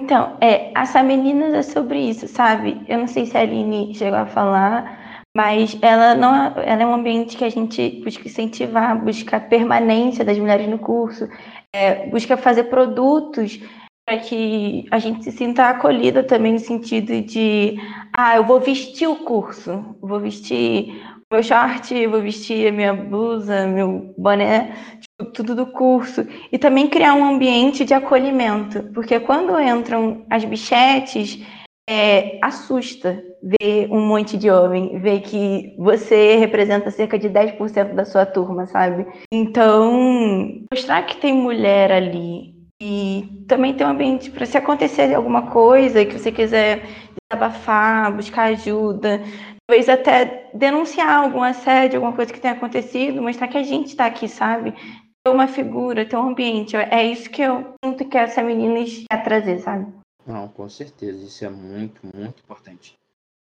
Então, 0.00 0.38
é, 0.40 0.72
essa 0.74 1.02
meninas 1.02 1.52
é 1.52 1.62
sobre 1.62 1.98
isso, 1.98 2.26
sabe? 2.26 2.80
Eu 2.88 2.98
não 2.98 3.06
sei 3.06 3.26
se 3.26 3.36
a 3.36 3.40
Aline 3.40 3.94
chegou 3.94 4.18
a 4.18 4.26
falar, 4.26 5.03
mas 5.36 5.76
ela 5.82 6.14
não 6.14 6.34
ela 6.60 6.82
é 6.82 6.86
um 6.86 6.94
ambiente 6.94 7.36
que 7.36 7.44
a 7.44 7.50
gente 7.50 8.02
busca 8.04 8.26
incentivar, 8.26 9.02
busca 9.02 9.40
permanência 9.40 10.24
das 10.24 10.38
mulheres 10.38 10.68
no 10.68 10.78
curso, 10.78 11.28
é, 11.74 12.06
busca 12.06 12.36
fazer 12.36 12.64
produtos 12.64 13.60
para 14.06 14.18
que 14.18 14.86
a 14.90 14.98
gente 14.98 15.24
se 15.24 15.32
sinta 15.32 15.70
acolhida 15.70 16.22
também 16.22 16.52
no 16.52 16.58
sentido 16.58 17.22
de, 17.22 17.76
ah, 18.12 18.36
eu 18.36 18.44
vou 18.44 18.60
vestir 18.60 19.08
o 19.08 19.16
curso, 19.16 19.96
vou 20.00 20.20
vestir 20.20 21.02
meu 21.32 21.42
short, 21.42 22.06
vou 22.06 22.20
vestir 22.20 22.68
a 22.68 22.72
minha 22.72 22.92
blusa, 22.92 23.66
meu 23.66 24.14
boné, 24.16 24.76
tipo, 25.00 25.32
tudo 25.32 25.54
do 25.54 25.66
curso. 25.66 26.26
E 26.52 26.58
também 26.58 26.86
criar 26.86 27.14
um 27.14 27.24
ambiente 27.24 27.84
de 27.84 27.94
acolhimento, 27.94 28.82
porque 28.94 29.18
quando 29.18 29.58
entram 29.58 30.24
as 30.30 30.44
bichetes, 30.44 31.40
é, 31.88 32.38
assusta 32.42 33.22
ver 33.42 33.88
um 33.90 34.00
monte 34.06 34.36
de 34.36 34.50
homem, 34.50 34.98
ver 34.98 35.20
que 35.20 35.74
você 35.78 36.36
representa 36.36 36.90
cerca 36.90 37.18
de 37.18 37.28
10% 37.28 37.94
da 37.94 38.04
sua 38.04 38.24
turma, 38.24 38.66
sabe? 38.66 39.06
Então, 39.32 40.62
mostrar 40.72 41.02
que 41.02 41.18
tem 41.18 41.34
mulher 41.34 41.92
ali 41.92 42.54
e 42.82 43.44
também 43.46 43.74
ter 43.74 43.84
um 43.84 43.90
ambiente 43.90 44.30
para 44.30 44.46
se 44.46 44.56
acontecer 44.56 45.14
alguma 45.14 45.50
coisa 45.50 46.04
que 46.04 46.18
você 46.18 46.32
quiser 46.32 46.86
desabafar, 47.30 48.14
buscar 48.14 48.44
ajuda, 48.44 49.20
talvez 49.68 49.88
até 49.88 50.50
denunciar 50.54 51.24
algum 51.24 51.42
assédio, 51.42 51.98
alguma 51.98 52.14
coisa 52.14 52.32
que 52.32 52.40
tenha 52.40 52.54
acontecido, 52.54 53.22
mostrar 53.22 53.48
que 53.48 53.58
a 53.58 53.62
gente 53.62 53.88
está 53.88 54.06
aqui, 54.06 54.28
sabe? 54.28 54.72
Ter 54.72 55.30
uma 55.30 55.46
figura, 55.46 56.04
ter 56.04 56.16
um 56.16 56.28
ambiente. 56.28 56.76
É 56.76 57.02
isso 57.04 57.30
que 57.30 57.42
eu 57.42 57.74
sinto 57.84 58.04
que 58.06 58.16
essa 58.18 58.42
menina 58.42 58.84
quer 59.10 59.22
trazer, 59.22 59.58
sabe? 59.60 60.03
Não, 60.26 60.48
com 60.48 60.68
certeza, 60.68 61.24
isso 61.24 61.44
é 61.44 61.50
muito, 61.50 62.00
muito 62.14 62.40
importante. 62.42 62.96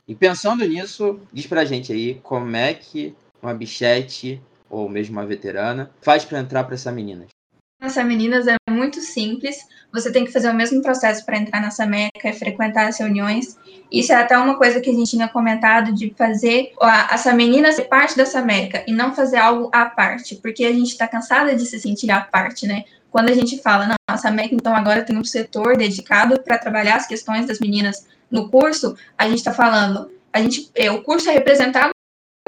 E 0.07 0.15
pensando 0.15 0.67
nisso, 0.67 1.21
diz 1.33 1.47
pra 1.47 1.65
gente 1.65 1.93
aí 1.93 2.21
como 2.23 2.57
é 2.57 2.75
que 2.75 3.15
uma 3.41 3.55
bichete 3.55 4.41
ou 4.69 4.89
mesmo 4.89 5.17
uma 5.17 5.27
veterana 5.27 5.91
faz 6.01 6.25
para 6.25 6.41
entrar 6.41 6.65
para 6.65 6.75
essa 6.75 6.91
menina. 6.91 7.27
Essa 7.81 8.05
meninas 8.05 8.47
é 8.47 8.57
muito 8.71 9.01
simples. 9.01 9.57
Você 9.93 10.13
tem 10.13 10.25
que 10.25 10.31
fazer 10.31 10.49
o 10.49 10.55
mesmo 10.55 10.81
processo 10.81 11.27
para 11.27 11.37
entrar 11.37 11.61
nessa 11.61 11.85
meca, 11.85 12.29
é 12.29 12.33
frequentar 12.33 12.87
as 12.87 12.99
reuniões. 12.99 13.59
Isso 13.91 14.13
é 14.13 14.17
até 14.17 14.39
uma 14.39 14.57
coisa 14.57 14.81
que 14.81 14.89
a 14.89 14.93
gente 14.93 15.11
tinha 15.11 15.29
comentado 15.29 15.93
de 15.93 16.15
fazer 16.17 16.73
essa 17.11 17.35
menina 17.35 17.73
ser 17.73 17.85
parte 17.85 18.17
dessa 18.17 18.41
meca 18.41 18.85
e 18.87 18.93
não 18.93 19.13
fazer 19.15 19.39
algo 19.39 19.69
à 19.73 19.87
parte, 19.87 20.37
porque 20.37 20.65
a 20.65 20.73
gente 20.73 20.91
está 20.91 21.09
cansada 21.09 21.57
de 21.57 21.67
se 21.67 21.79
sentir 21.81 22.11
à 22.13 22.21
parte, 22.21 22.67
né? 22.69 22.85
Quando 23.13 23.29
a 23.29 23.35
gente 23.35 23.61
fala, 23.61 23.95
nossa 24.11 24.31
MEC, 24.31 24.55
então, 24.55 24.75
agora 24.75 25.03
tem 25.03 25.17
um 25.17 25.23
setor 25.23 25.77
dedicado 25.77 26.41
para 26.41 26.57
trabalhar 26.57 26.97
as 26.97 27.07
questões 27.07 27.47
das 27.47 27.61
meninas 27.61 28.07
no 28.31 28.49
curso, 28.49 28.97
a 29.19 29.29
gente 29.29 29.39
está 29.39 29.53
falando, 29.53 30.11
a 30.33 30.41
gente, 30.41 30.71
é, 30.75 30.91
o 30.91 31.03
curso 31.03 31.29
é 31.29 31.33
representado 31.33 31.93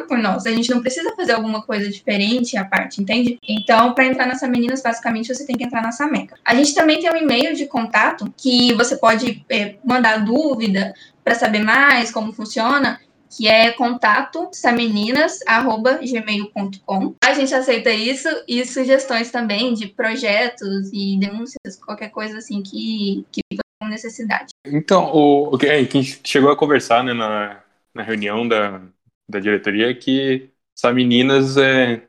por 0.09 0.19
nós, 0.19 0.47
a 0.47 0.51
gente 0.51 0.71
não 0.71 0.81
precisa 0.81 1.15
fazer 1.15 1.33
alguma 1.33 1.63
coisa 1.63 1.89
diferente 1.89 2.57
à 2.57 2.65
parte, 2.65 3.01
entende? 3.01 3.39
Então, 3.47 3.95
para 3.95 4.07
entrar 4.07 4.27
nessa 4.27 4.49
Meninas, 4.49 4.83
basicamente, 4.83 5.33
você 5.33 5.47
tem 5.47 5.57
que 5.57 5.65
entrar 5.65 5.83
nessa 5.83 6.07
MECA. 6.07 6.37
A 6.45 6.55
gente 6.55 6.75
também 6.75 6.99
tem 6.99 7.13
um 7.13 7.17
e-mail 7.17 7.55
de 7.55 7.67
contato 7.67 8.33
que 8.37 8.73
você 8.73 8.97
pode 8.97 9.45
é, 9.51 9.77
mandar 9.85 10.25
dúvida 10.25 10.95
para 11.23 11.35
saber 11.35 11.61
mais 11.61 12.11
como 12.11 12.33
funciona, 12.33 12.99
que 13.37 13.49
é 13.49 13.73
contato 13.73 14.49
sameninas@gmail.com. 14.53 17.15
A 17.25 17.35
gente 17.35 17.55
aceita 17.55 17.91
isso 17.91 18.29
e 18.47 18.65
sugestões 18.65 19.31
também 19.31 19.75
de 19.75 19.89
projetos 19.89 20.91
e 20.93 21.19
denúncias, 21.19 21.77
qualquer 21.85 22.11
coisa 22.11 22.39
assim 22.39 22.63
que, 22.63 23.27
que 23.33 23.41
com 23.81 23.89
necessidade. 23.89 24.53
Então, 24.65 25.13
o, 25.13 25.55
o 25.55 25.59
que 25.59 25.67
a 25.67 25.77
gente 25.79 26.21
chegou 26.25 26.51
a 26.51 26.57
conversar 26.57 27.03
né, 27.03 27.13
na, 27.13 27.61
na 27.95 28.03
reunião 28.03 28.47
da, 28.47 28.81
da 29.29 29.41
diretoria 29.41 29.95
que 29.95 30.51
essa 30.77 30.93
meninas 30.93 31.57
é. 31.57 32.03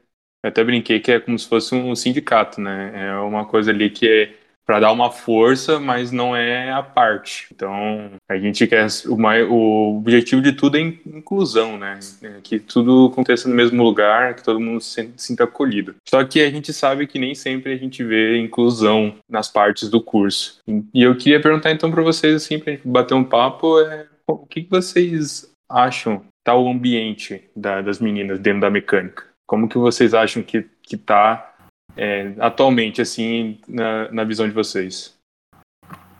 Eu 0.43 0.49
até 0.49 0.63
brinquei 0.63 0.99
que 0.99 1.11
é 1.11 1.19
como 1.19 1.39
se 1.39 1.47
fosse 1.47 1.73
um 1.73 1.95
sindicato, 1.95 2.61
né? 2.61 3.07
É 3.07 3.17
uma 3.17 3.45
coisa 3.45 3.71
ali 3.71 3.89
que 3.89 4.07
é 4.07 4.31
para 4.65 4.79
dar 4.79 4.91
uma 4.91 5.11
força, 5.11 5.79
mas 5.79 6.11
não 6.11 6.35
é 6.35 6.71
a 6.71 6.81
parte. 6.81 7.47
Então, 7.53 8.11
a 8.27 8.37
gente 8.37 8.65
quer 8.65 8.87
o, 9.07 9.15
mais, 9.15 9.47
o 9.47 9.97
objetivo 9.97 10.41
de 10.41 10.53
tudo 10.53 10.77
é 10.77 10.81
inclusão, 10.81 11.77
né? 11.77 11.99
É 12.23 12.39
que 12.41 12.59
tudo 12.59 13.09
aconteça 13.11 13.47
no 13.47 13.55
mesmo 13.55 13.83
lugar, 13.83 14.33
que 14.33 14.43
todo 14.43 14.59
mundo 14.59 14.81
se 14.81 15.11
sinta 15.17 15.43
acolhido. 15.43 15.95
Só 16.07 16.23
que 16.23 16.41
a 16.41 16.49
gente 16.49 16.73
sabe 16.73 17.05
que 17.05 17.19
nem 17.19 17.35
sempre 17.35 17.73
a 17.73 17.77
gente 17.77 18.03
vê 18.03 18.37
inclusão 18.39 19.15
nas 19.29 19.47
partes 19.47 19.89
do 19.89 20.01
curso. 20.01 20.59
E 20.93 21.03
eu 21.03 21.15
queria 21.15 21.41
perguntar 21.41 21.71
então 21.71 21.91
para 21.91 22.01
vocês 22.01 22.35
assim, 22.35 22.57
para 22.57 22.77
bater 22.83 23.13
um 23.13 23.23
papo, 23.23 23.79
é, 23.81 24.07
o 24.27 24.45
que 24.45 24.67
vocês 24.69 25.49
acham 25.69 26.23
tá 26.43 26.55
o 26.55 26.69
ambiente 26.69 27.43
da, 27.55 27.81
das 27.81 27.99
meninas 27.99 28.39
dentro 28.39 28.61
da 28.61 28.69
mecânica? 28.69 29.23
Como 29.47 29.69
que 29.69 29.77
vocês 29.77 30.13
acham 30.15 30.41
que 30.41 30.65
que 30.85 30.97
tá 30.97 31.54
é, 31.95 32.33
atualmente, 32.39 33.01
assim, 33.01 33.59
na, 33.67 34.11
na 34.11 34.23
visão 34.23 34.47
de 34.47 34.53
vocês? 34.53 35.15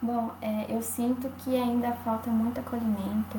Bom, 0.01 0.31
é, 0.41 0.65
eu 0.69 0.81
sinto 0.81 1.29
que 1.39 1.55
ainda 1.55 1.91
falta 2.03 2.29
muito 2.29 2.59
acolhimento 2.59 3.37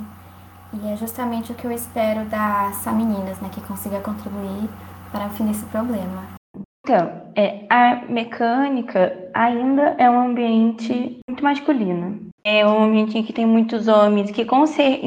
e 0.72 0.88
é 0.88 0.96
justamente 0.96 1.52
o 1.52 1.54
que 1.54 1.64
eu 1.64 1.70
espero 1.70 2.24
das 2.26 2.84
meninas, 2.86 3.40
né, 3.40 3.48
que 3.52 3.60
consiga 3.60 4.00
contribuir 4.00 4.68
para 5.12 5.26
o 5.26 5.30
fim 5.30 5.46
desse 5.46 5.64
problema. 5.66 6.36
Então, 6.84 7.32
é, 7.34 7.66
a 7.68 8.04
mecânica 8.08 9.30
ainda 9.34 9.96
é 9.98 10.08
um 10.08 10.20
ambiente 10.20 11.18
muito 11.28 11.42
masculino. 11.42 12.28
É 12.44 12.66
um 12.66 12.84
ambiente 12.84 13.18
em 13.18 13.24
que 13.24 13.32
tem 13.32 13.44
muitos 13.44 13.88
homens 13.88 14.30
que, 14.30 14.44
com, 14.44 14.66
ser, 14.66 15.00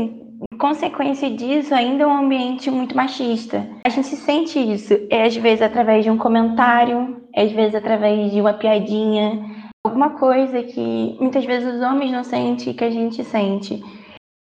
consequência 0.58 1.30
disso, 1.30 1.74
ainda 1.74 2.04
é 2.04 2.08
um 2.08 2.18
ambiente 2.18 2.70
muito 2.70 2.96
machista. 2.96 3.68
A 3.86 3.90
gente 3.90 4.08
sente 4.16 4.60
isso, 4.60 4.94
é, 5.10 5.24
às 5.24 5.36
vezes 5.36 5.62
através 5.62 6.04
de 6.04 6.12
um 6.12 6.18
comentário, 6.18 7.22
é, 7.34 7.44
às 7.44 7.52
vezes 7.52 7.76
através 7.76 8.32
de 8.32 8.42
uma 8.42 8.54
piadinha, 8.54 9.46
alguma 9.86 10.12
coisa 10.12 10.62
que 10.64 11.18
muitas 11.20 11.46
vezes 11.46 11.76
os 11.76 11.82
homens 11.82 12.12
não 12.12 12.24
sentem 12.24 12.74
que 12.74 12.84
a 12.84 12.90
gente 12.90 13.24
sente. 13.24 13.82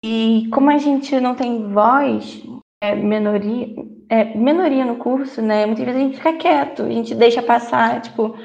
E 0.06 0.48
como 0.52 0.70
a 0.70 0.78
gente 0.78 1.20
não 1.20 1.34
tem 1.34 1.72
voz, 1.72 2.44
é 2.84 2.94
minoria, 2.94 3.70
é 4.10 4.36
minoria 4.36 4.86
no 4.86 4.98
curso, 4.98 5.42
né? 5.42 5.66
Muitas 5.66 5.86
vezes 5.86 6.00
a 6.00 6.04
gente 6.04 6.18
fica 6.18 6.34
quieto, 6.34 6.84
a 6.84 6.90
gente 6.90 7.16
deixa 7.16 7.42
passar, 7.42 8.02
tipo, 8.02 8.36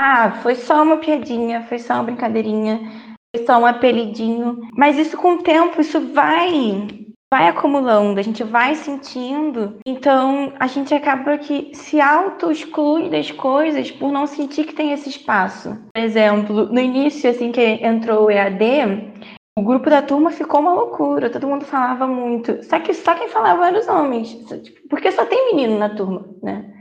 ah, 0.00 0.30
foi 0.42 0.54
só 0.54 0.82
uma 0.82 0.98
piadinha, 0.98 1.62
foi 1.62 1.78
só 1.78 1.94
uma 1.94 2.04
brincadeirinha 2.04 3.07
só 3.44 3.58
um 3.58 3.66
apelidinho. 3.66 4.60
Mas 4.76 4.98
isso 4.98 5.16
com 5.16 5.34
o 5.34 5.42
tempo, 5.42 5.80
isso 5.80 6.00
vai 6.12 7.08
vai 7.30 7.46
acumulando, 7.48 8.18
a 8.18 8.22
gente 8.22 8.42
vai 8.42 8.74
sentindo, 8.74 9.78
então 9.86 10.50
a 10.58 10.66
gente 10.66 10.94
acaba 10.94 11.36
que 11.36 11.70
se 11.74 12.00
auto-exclui 12.00 13.10
das 13.10 13.30
coisas 13.30 13.90
por 13.90 14.10
não 14.10 14.26
sentir 14.26 14.64
que 14.64 14.72
tem 14.72 14.92
esse 14.92 15.10
espaço. 15.10 15.76
Por 15.92 16.02
exemplo, 16.02 16.72
no 16.72 16.80
início, 16.80 17.28
assim 17.28 17.52
que 17.52 17.60
entrou 17.60 18.24
o 18.24 18.30
EAD, 18.30 19.12
o 19.58 19.62
grupo 19.62 19.90
da 19.90 20.00
turma 20.00 20.30
ficou 20.30 20.60
uma 20.60 20.72
loucura, 20.72 21.28
todo 21.28 21.46
mundo 21.46 21.64
falava 21.64 22.06
muito. 22.06 22.64
Só 22.64 22.78
que 22.80 22.94
só 22.94 23.14
quem 23.14 23.28
falava 23.28 23.66
eram 23.66 23.78
os 23.78 23.88
homens, 23.88 24.32
porque 24.88 25.12
só 25.12 25.26
tem 25.26 25.54
menino 25.54 25.78
na 25.78 25.90
turma, 25.90 26.24
né? 26.42 26.77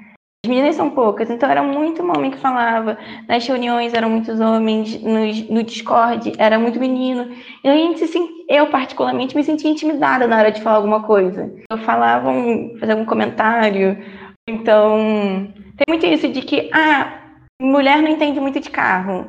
As 0.47 0.49
meninas 0.49 0.75
são 0.77 0.89
poucas, 0.89 1.29
então 1.29 1.51
era 1.51 1.61
muito 1.61 2.01
homem 2.01 2.31
que 2.31 2.37
falava. 2.37 2.97
Nas 3.27 3.45
reuniões 3.45 3.93
eram 3.93 4.09
muitos 4.09 4.39
homens, 4.39 4.97
no, 5.03 5.53
no 5.53 5.61
Discord 5.61 6.31
era 6.37 6.57
muito 6.57 6.79
menino. 6.79 7.29
E 7.61 7.97
se, 7.97 8.17
eu, 8.47 8.67
particularmente, 8.67 9.35
me 9.35 9.43
sentia 9.43 9.69
intimidada 9.69 10.25
na 10.25 10.37
hora 10.37 10.49
de 10.49 10.61
falar 10.61 10.77
alguma 10.77 11.03
coisa. 11.03 11.53
Eu 11.69 11.77
falava, 11.79 12.29
um, 12.29 12.77
fazer 12.79 12.93
algum 12.93 13.03
comentário. 13.03 13.97
Então, 14.47 15.51
tem 15.75 15.85
muito 15.89 16.05
isso 16.05 16.29
de 16.29 16.41
que, 16.41 16.69
ah, 16.71 17.23
mulher 17.61 18.01
não 18.01 18.07
entende 18.07 18.39
muito 18.39 18.61
de 18.61 18.69
carro, 18.69 19.27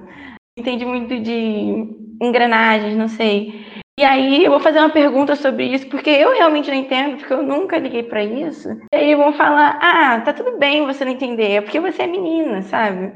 entende 0.56 0.84
muito 0.84 1.18
de 1.18 1.96
engrenagens, 2.22 2.96
não 2.96 3.08
sei. 3.08 3.66
E 3.98 4.04
aí 4.04 4.44
eu 4.44 4.52
vou 4.52 4.60
fazer 4.60 4.78
uma 4.78 4.90
pergunta 4.90 5.34
sobre 5.34 5.64
isso, 5.74 5.88
porque 5.88 6.08
eu 6.08 6.32
realmente 6.32 6.70
não 6.70 6.76
entendo, 6.76 7.16
porque 7.16 7.32
eu 7.32 7.42
nunca 7.42 7.78
liguei 7.78 8.04
para 8.04 8.22
isso. 8.22 8.68
E 8.94 8.96
aí 8.96 9.14
vão 9.16 9.32
falar: 9.32 9.76
"Ah, 9.82 10.20
tá 10.20 10.32
tudo 10.32 10.56
bem 10.56 10.86
você 10.86 11.04
não 11.04 11.10
entender, 11.10 11.50
é 11.54 11.60
porque 11.60 11.80
você 11.80 12.02
é 12.02 12.06
menina", 12.06 12.62
sabe? 12.62 13.12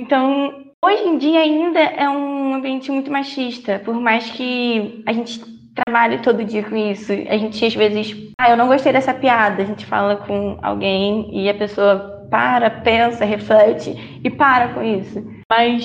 Então, 0.00 0.54
hoje 0.82 1.02
em 1.06 1.18
dia 1.18 1.40
ainda 1.40 1.80
é 1.80 2.08
um 2.08 2.54
ambiente 2.54 2.90
muito 2.90 3.10
machista, 3.12 3.78
por 3.84 3.94
mais 4.00 4.30
que 4.30 5.02
a 5.06 5.12
gente 5.12 5.38
trabalhe 5.74 6.22
todo 6.22 6.44
dia 6.44 6.62
com 6.62 6.76
isso. 6.76 7.12
A 7.12 7.36
gente 7.36 7.62
às 7.62 7.74
vezes, 7.74 8.16
ah, 8.40 8.50
eu 8.50 8.56
não 8.56 8.68
gostei 8.68 8.94
dessa 8.94 9.12
piada, 9.12 9.62
a 9.62 9.66
gente 9.66 9.84
fala 9.84 10.16
com 10.16 10.58
alguém 10.62 11.28
e 11.30 11.50
a 11.50 11.54
pessoa 11.54 12.26
para, 12.30 12.70
pensa, 12.70 13.26
reflete 13.26 14.20
e 14.24 14.30
para 14.30 14.72
com 14.72 14.82
isso. 14.82 15.22
Mas 15.50 15.84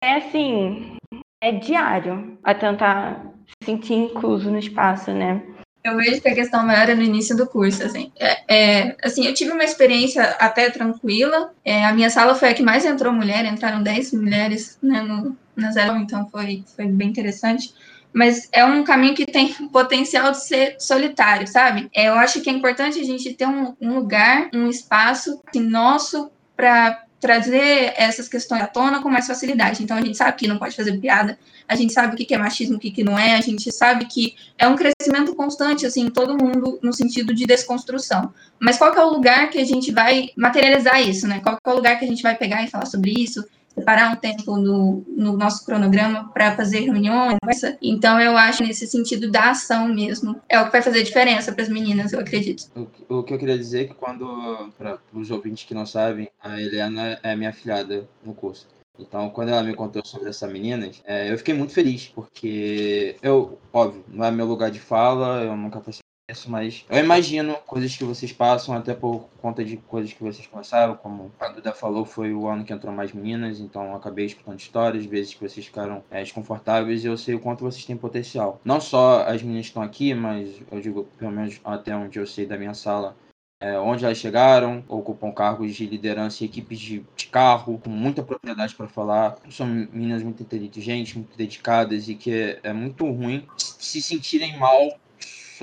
é 0.00 0.14
assim, 0.18 0.96
é 1.42 1.50
diário 1.50 2.38
a 2.44 2.54
tentar 2.54 3.20
se 3.46 3.66
sentir 3.66 3.94
incluso 3.94 4.48
no 4.48 4.58
espaço, 4.58 5.10
né? 5.10 5.42
Eu 5.84 5.96
vejo 5.96 6.22
que 6.22 6.28
a 6.28 6.34
questão 6.34 6.64
maior 6.64 6.88
é 6.88 6.94
no 6.94 7.02
início 7.02 7.36
do 7.36 7.44
curso, 7.44 7.82
assim. 7.82 8.12
É, 8.16 8.54
é, 8.54 8.96
assim, 9.02 9.26
eu 9.26 9.34
tive 9.34 9.50
uma 9.50 9.64
experiência 9.64 10.22
até 10.38 10.70
tranquila. 10.70 11.52
É, 11.64 11.84
a 11.84 11.92
minha 11.92 12.08
sala 12.08 12.36
foi 12.36 12.50
a 12.50 12.54
que 12.54 12.62
mais 12.62 12.84
entrou 12.84 13.12
mulher, 13.12 13.44
entraram 13.44 13.82
10 13.82 14.12
mulheres 14.12 14.78
né, 14.80 15.02
no, 15.02 15.36
na 15.56 15.72
zero, 15.72 15.96
então 15.96 16.28
foi, 16.30 16.62
foi 16.76 16.86
bem 16.86 17.08
interessante. 17.08 17.74
Mas 18.12 18.48
é 18.52 18.64
um 18.64 18.84
caminho 18.84 19.16
que 19.16 19.26
tem 19.26 19.52
potencial 19.72 20.30
de 20.30 20.44
ser 20.44 20.76
solitário, 20.78 21.48
sabe? 21.48 21.90
É, 21.92 22.08
eu 22.08 22.14
acho 22.14 22.40
que 22.40 22.48
é 22.48 22.52
importante 22.52 23.00
a 23.00 23.04
gente 23.04 23.34
ter 23.34 23.48
um, 23.48 23.74
um 23.80 23.94
lugar, 23.94 24.48
um 24.54 24.68
espaço 24.68 25.42
nosso 25.56 26.30
para 26.56 27.02
trazer 27.22 27.94
essas 27.96 28.26
questões 28.26 28.60
à 28.60 28.66
tona 28.66 29.00
com 29.00 29.08
mais 29.08 29.28
facilidade. 29.28 29.80
Então, 29.80 29.96
a 29.96 30.00
gente 30.00 30.16
sabe 30.16 30.36
que 30.36 30.48
não 30.48 30.58
pode 30.58 30.74
fazer 30.74 30.98
piada, 30.98 31.38
a 31.68 31.76
gente 31.76 31.92
sabe 31.92 32.14
o 32.14 32.16
que 32.16 32.34
é 32.34 32.36
machismo, 32.36 32.78
o 32.78 32.80
que 32.80 33.04
não 33.04 33.16
é, 33.16 33.36
a 33.36 33.40
gente 33.40 33.70
sabe 33.70 34.06
que 34.06 34.34
é 34.58 34.66
um 34.66 34.74
crescimento 34.74 35.32
constante, 35.36 35.86
assim, 35.86 36.10
todo 36.10 36.36
mundo 36.36 36.80
no 36.82 36.92
sentido 36.92 37.32
de 37.32 37.46
desconstrução. 37.46 38.34
Mas 38.58 38.76
qual 38.76 38.92
é 38.92 39.04
o 39.04 39.10
lugar 39.10 39.50
que 39.50 39.58
a 39.58 39.64
gente 39.64 39.92
vai 39.92 40.30
materializar 40.36 41.00
isso, 41.00 41.28
né? 41.28 41.38
Qual 41.40 41.56
é 41.64 41.70
o 41.70 41.76
lugar 41.76 41.96
que 41.96 42.04
a 42.04 42.08
gente 42.08 42.24
vai 42.24 42.36
pegar 42.36 42.64
e 42.64 42.68
falar 42.68 42.86
sobre 42.86 43.12
isso? 43.12 43.44
Separar 43.74 44.12
um 44.12 44.16
tempo 44.16 44.56
no, 44.56 45.04
no 45.08 45.36
nosso 45.36 45.64
cronograma 45.64 46.30
para 46.32 46.54
fazer 46.54 46.80
reuniões. 46.80 47.38
Então, 47.80 48.20
eu 48.20 48.36
acho 48.36 48.62
nesse 48.62 48.86
sentido 48.86 49.30
da 49.30 49.50
ação 49.50 49.88
mesmo. 49.88 50.40
É 50.48 50.60
o 50.60 50.66
que 50.66 50.72
vai 50.72 50.82
fazer 50.82 51.02
diferença 51.02 51.52
para 51.52 51.62
as 51.62 51.68
meninas, 51.68 52.12
eu 52.12 52.20
acredito. 52.20 52.70
O, 52.76 53.18
o, 53.18 53.22
que 53.22 53.34
eu 53.34 53.38
queria 53.38 53.58
dizer 53.58 53.82
é 53.82 53.84
que 53.88 53.94
quando, 53.94 54.72
para 54.78 54.98
os 55.12 55.30
ouvintes 55.30 55.64
que 55.64 55.74
não 55.74 55.86
sabem, 55.86 56.28
a 56.42 56.60
Helena 56.60 57.18
é 57.22 57.34
minha 57.34 57.50
afilhada 57.50 58.08
no 58.24 58.34
curso. 58.34 58.66
Então, 58.98 59.30
quando 59.30 59.48
ela 59.48 59.62
me 59.62 59.74
contou 59.74 60.04
sobre 60.04 60.28
essa 60.28 60.46
menina, 60.46 60.88
é, 61.04 61.32
eu 61.32 61.38
fiquei 61.38 61.54
muito 61.54 61.72
feliz, 61.72 62.08
porque 62.08 63.16
eu, 63.22 63.58
óbvio, 63.72 64.04
não 64.08 64.24
é 64.24 64.30
meu 64.30 64.46
lugar 64.46 64.70
de 64.70 64.78
fala, 64.78 65.42
eu 65.42 65.56
nunca 65.56 65.80
passei 65.80 66.01
isso, 66.32 66.50
mas 66.50 66.84
eu 66.90 66.98
imagino 66.98 67.54
coisas 67.66 67.94
que 67.96 68.04
vocês 68.04 68.32
passam, 68.32 68.74
até 68.74 68.94
por 68.94 69.28
conta 69.40 69.64
de 69.64 69.76
coisas 69.76 70.12
que 70.12 70.22
vocês 70.22 70.46
passaram, 70.46 70.96
como 70.96 71.30
a 71.38 71.48
Duda 71.48 71.72
falou, 71.72 72.04
foi 72.04 72.32
o 72.32 72.48
ano 72.48 72.64
que 72.64 72.72
entrou 72.72 72.92
mais 72.92 73.12
meninas, 73.12 73.60
então 73.60 73.84
eu 73.84 73.94
acabei 73.94 74.26
escutando 74.26 74.58
histórias, 74.58 75.04
vezes 75.04 75.34
que 75.34 75.48
vocês 75.48 75.66
ficaram 75.66 76.02
é, 76.10 76.22
desconfortáveis, 76.22 77.04
e 77.04 77.06
eu 77.06 77.16
sei 77.16 77.34
o 77.34 77.40
quanto 77.40 77.64
vocês 77.64 77.84
têm 77.84 77.96
potencial. 77.96 78.60
Não 78.64 78.80
só 78.80 79.22
as 79.22 79.42
meninas 79.42 79.66
que 79.66 79.70
estão 79.70 79.82
aqui, 79.82 80.14
mas 80.14 80.60
eu 80.70 80.80
digo, 80.80 81.04
pelo 81.18 81.30
menos 81.30 81.60
até 81.64 81.94
onde 81.94 82.18
eu 82.18 82.26
sei 82.26 82.46
da 82.46 82.56
minha 82.56 82.74
sala, 82.74 83.16
é, 83.62 83.78
onde 83.78 84.04
elas 84.04 84.18
chegaram, 84.18 84.82
ocupam 84.88 85.30
cargos 85.30 85.72
de 85.76 85.86
liderança 85.86 86.42
em 86.42 86.48
equipes 86.48 86.80
de, 86.80 87.04
de 87.14 87.26
carro, 87.26 87.78
com 87.78 87.90
muita 87.90 88.20
propriedade 88.20 88.74
para 88.74 88.88
falar. 88.88 89.36
São 89.50 89.64
meninas 89.66 90.20
muito 90.20 90.42
inteligentes, 90.42 91.14
muito 91.14 91.36
dedicadas 91.36 92.08
e 92.08 92.16
que 92.16 92.32
é, 92.32 92.60
é 92.64 92.72
muito 92.72 93.06
ruim 93.06 93.46
se 93.56 94.02
sentirem 94.02 94.58
mal 94.58 94.98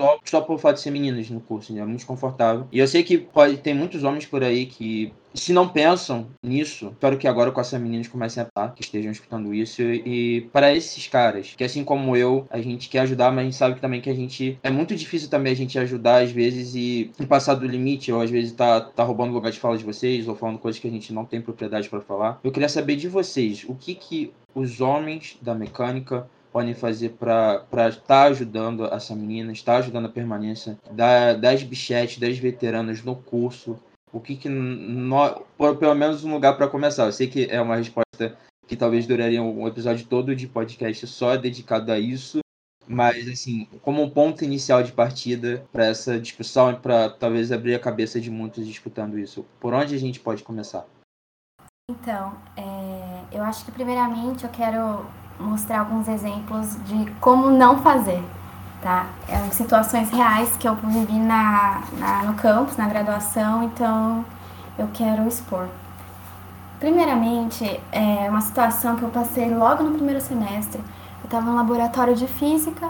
só, 0.00 0.18
só 0.24 0.40
por 0.40 0.58
fato 0.58 0.76
de 0.76 0.82
ser 0.82 0.90
meninas 0.90 1.28
no 1.28 1.40
curso, 1.40 1.74
né? 1.74 1.80
é 1.82 1.84
muito 1.84 2.06
confortável. 2.06 2.66
E 2.72 2.78
eu 2.78 2.88
sei 2.88 3.02
que 3.02 3.18
pode 3.18 3.58
tem 3.58 3.74
muitos 3.74 4.02
homens 4.02 4.24
por 4.24 4.42
aí 4.42 4.64
que 4.64 5.12
se 5.34 5.52
não 5.52 5.68
pensam 5.68 6.26
nisso, 6.42 6.88
espero 6.88 7.16
que 7.16 7.28
agora 7.28 7.52
com 7.52 7.60
essas 7.60 7.80
meninas 7.80 8.08
comecem 8.08 8.42
a 8.42 8.46
estar, 8.46 8.74
que 8.74 8.82
estejam 8.82 9.12
escutando 9.12 9.54
isso. 9.54 9.80
E 9.82 10.48
para 10.52 10.74
esses 10.74 11.06
caras, 11.06 11.54
que 11.56 11.62
assim 11.62 11.84
como 11.84 12.16
eu, 12.16 12.46
a 12.50 12.60
gente 12.60 12.88
quer 12.88 13.00
ajudar, 13.00 13.30
mas 13.30 13.40
a 13.40 13.44
gente 13.44 13.56
sabe 13.56 13.74
que 13.76 13.80
também 13.80 14.00
que 14.00 14.10
a 14.10 14.14
gente. 14.14 14.58
É 14.62 14.70
muito 14.70 14.96
difícil 14.96 15.28
também 15.28 15.52
a 15.52 15.56
gente 15.56 15.78
ajudar 15.78 16.22
às 16.22 16.32
vezes 16.32 16.74
e, 16.74 17.12
e 17.20 17.26
passar 17.26 17.54
do 17.54 17.66
limite, 17.66 18.10
ou 18.10 18.20
às 18.20 18.30
vezes 18.30 18.52
tá, 18.52 18.80
tá 18.80 19.04
roubando 19.04 19.32
lugar 19.32 19.52
de 19.52 19.60
fala 19.60 19.78
de 19.78 19.84
vocês, 19.84 20.26
ou 20.26 20.34
falando 20.34 20.58
coisas 20.58 20.80
que 20.80 20.88
a 20.88 20.90
gente 20.90 21.12
não 21.12 21.24
tem 21.24 21.40
propriedade 21.40 21.88
para 21.88 22.00
falar. 22.00 22.40
Eu 22.42 22.50
queria 22.50 22.68
saber 22.68 22.96
de 22.96 23.08
vocês, 23.08 23.64
o 23.68 23.74
que 23.74 23.94
que 23.94 24.32
os 24.54 24.80
homens 24.80 25.38
da 25.40 25.54
mecânica 25.54 26.28
podem 26.52 26.74
fazer 26.74 27.10
para 27.10 27.64
estar 27.88 28.00
tá 28.06 28.22
ajudando 28.24 28.84
essa 28.86 29.14
menina, 29.14 29.52
estar 29.52 29.76
ajudando 29.78 30.06
a 30.06 30.10
permanência 30.10 30.78
da, 30.90 31.34
das 31.34 31.62
bichetes, 31.62 32.18
das 32.18 32.38
veteranas 32.38 33.02
no 33.02 33.16
curso? 33.16 33.78
O 34.12 34.20
que 34.20 34.36
que, 34.36 34.48
no, 34.48 35.44
pelo 35.78 35.94
menos 35.94 36.24
um 36.24 36.32
lugar 36.32 36.56
para 36.56 36.68
começar. 36.68 37.06
Eu 37.06 37.12
sei 37.12 37.28
que 37.28 37.44
é 37.48 37.60
uma 37.60 37.76
resposta 37.76 38.36
que 38.66 38.76
talvez 38.76 39.06
duraria 39.06 39.42
um 39.42 39.66
episódio 39.66 40.06
todo 40.06 40.34
de 40.34 40.46
podcast 40.46 41.06
só 41.06 41.36
dedicado 41.36 41.90
a 41.90 41.98
isso, 41.98 42.40
mas 42.86 43.28
assim, 43.28 43.68
como 43.82 44.02
um 44.02 44.10
ponto 44.10 44.44
inicial 44.44 44.82
de 44.82 44.92
partida 44.92 45.64
para 45.72 45.86
essa 45.86 46.18
discussão 46.18 46.72
e 46.72 46.76
para 46.76 47.08
talvez 47.10 47.52
abrir 47.52 47.74
a 47.74 47.80
cabeça 47.80 48.20
de 48.20 48.30
muitos 48.30 48.66
disputando 48.66 49.18
isso, 49.18 49.46
por 49.60 49.74
onde 49.74 49.94
a 49.94 49.98
gente 49.98 50.18
pode 50.20 50.42
começar? 50.42 50.86
Então, 51.90 52.36
é, 52.56 53.36
eu 53.36 53.42
acho 53.42 53.64
que 53.64 53.72
primeiramente 53.72 54.44
eu 54.44 54.50
quero 54.50 55.04
mostrar 55.40 55.80
alguns 55.80 56.06
exemplos 56.08 56.76
de 56.84 57.10
como 57.20 57.50
não 57.50 57.78
fazer, 57.78 58.22
tá? 58.82 59.06
É, 59.28 59.38
situações 59.50 60.10
reais 60.10 60.56
que 60.56 60.68
eu 60.68 60.74
vivi 60.74 61.18
na, 61.18 61.82
na, 61.98 62.22
no 62.24 62.34
campus, 62.34 62.76
na 62.76 62.86
graduação, 62.86 63.64
então 63.64 64.24
eu 64.78 64.88
quero 64.92 65.26
expor. 65.26 65.68
Primeiramente, 66.78 67.80
é 67.92 68.28
uma 68.28 68.40
situação 68.40 68.96
que 68.96 69.02
eu 69.02 69.10
passei 69.10 69.54
logo 69.54 69.82
no 69.82 69.92
primeiro 69.92 70.20
semestre. 70.20 70.80
Eu 71.20 71.24
estava 71.24 71.44
no 71.44 71.56
laboratório 71.56 72.14
de 72.14 72.26
física, 72.26 72.88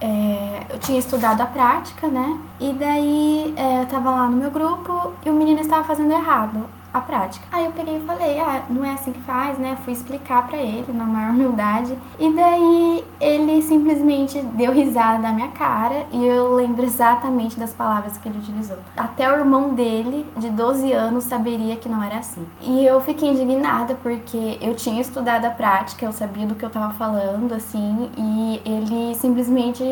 é, 0.00 0.66
eu 0.70 0.78
tinha 0.78 0.98
estudado 0.98 1.40
a 1.40 1.46
prática, 1.46 2.08
né? 2.08 2.38
E 2.58 2.72
daí 2.72 3.54
é, 3.56 3.80
eu 3.80 3.82
estava 3.82 4.10
lá 4.10 4.26
no 4.26 4.36
meu 4.36 4.50
grupo 4.50 5.12
e 5.24 5.30
o 5.30 5.34
menino 5.34 5.60
estava 5.60 5.84
fazendo 5.84 6.12
errado 6.12 6.77
a 6.98 7.02
prática. 7.02 7.46
Aí 7.50 7.64
eu 7.64 7.72
peguei 7.72 7.96
e 7.96 8.00
falei, 8.00 8.38
ah, 8.40 8.62
não 8.68 8.84
é 8.84 8.92
assim 8.92 9.12
que 9.12 9.20
faz, 9.20 9.58
né? 9.58 9.76
Fui 9.84 9.92
explicar 9.92 10.46
para 10.46 10.58
ele 10.58 10.92
na 10.92 11.04
maior 11.04 11.30
humildade. 11.30 11.96
E 12.18 12.32
daí 12.32 13.04
ele 13.20 13.62
simplesmente 13.62 14.40
deu 14.40 14.72
risada 14.72 15.18
na 15.18 15.32
minha 15.32 15.48
cara 15.48 16.06
e 16.12 16.24
eu 16.24 16.54
lembro 16.54 16.84
exatamente 16.84 17.58
das 17.58 17.72
palavras 17.72 18.18
que 18.18 18.28
ele 18.28 18.38
utilizou. 18.38 18.78
Até 18.96 19.30
o 19.30 19.38
irmão 19.38 19.74
dele, 19.74 20.26
de 20.36 20.50
12 20.50 20.92
anos, 20.92 21.24
saberia 21.24 21.76
que 21.76 21.88
não 21.88 22.02
era 22.02 22.18
assim. 22.18 22.46
E 22.60 22.84
eu 22.84 23.00
fiquei 23.00 23.30
indignada 23.30 23.94
porque 24.02 24.58
eu 24.60 24.74
tinha 24.74 25.00
estudado 25.00 25.44
a 25.44 25.50
prática, 25.50 26.04
eu 26.04 26.12
sabia 26.12 26.46
do 26.46 26.54
que 26.54 26.64
eu 26.64 26.70
tava 26.70 26.92
falando, 26.94 27.52
assim, 27.54 28.10
e 28.16 28.62
ele 28.64 29.14
simplesmente 29.14 29.82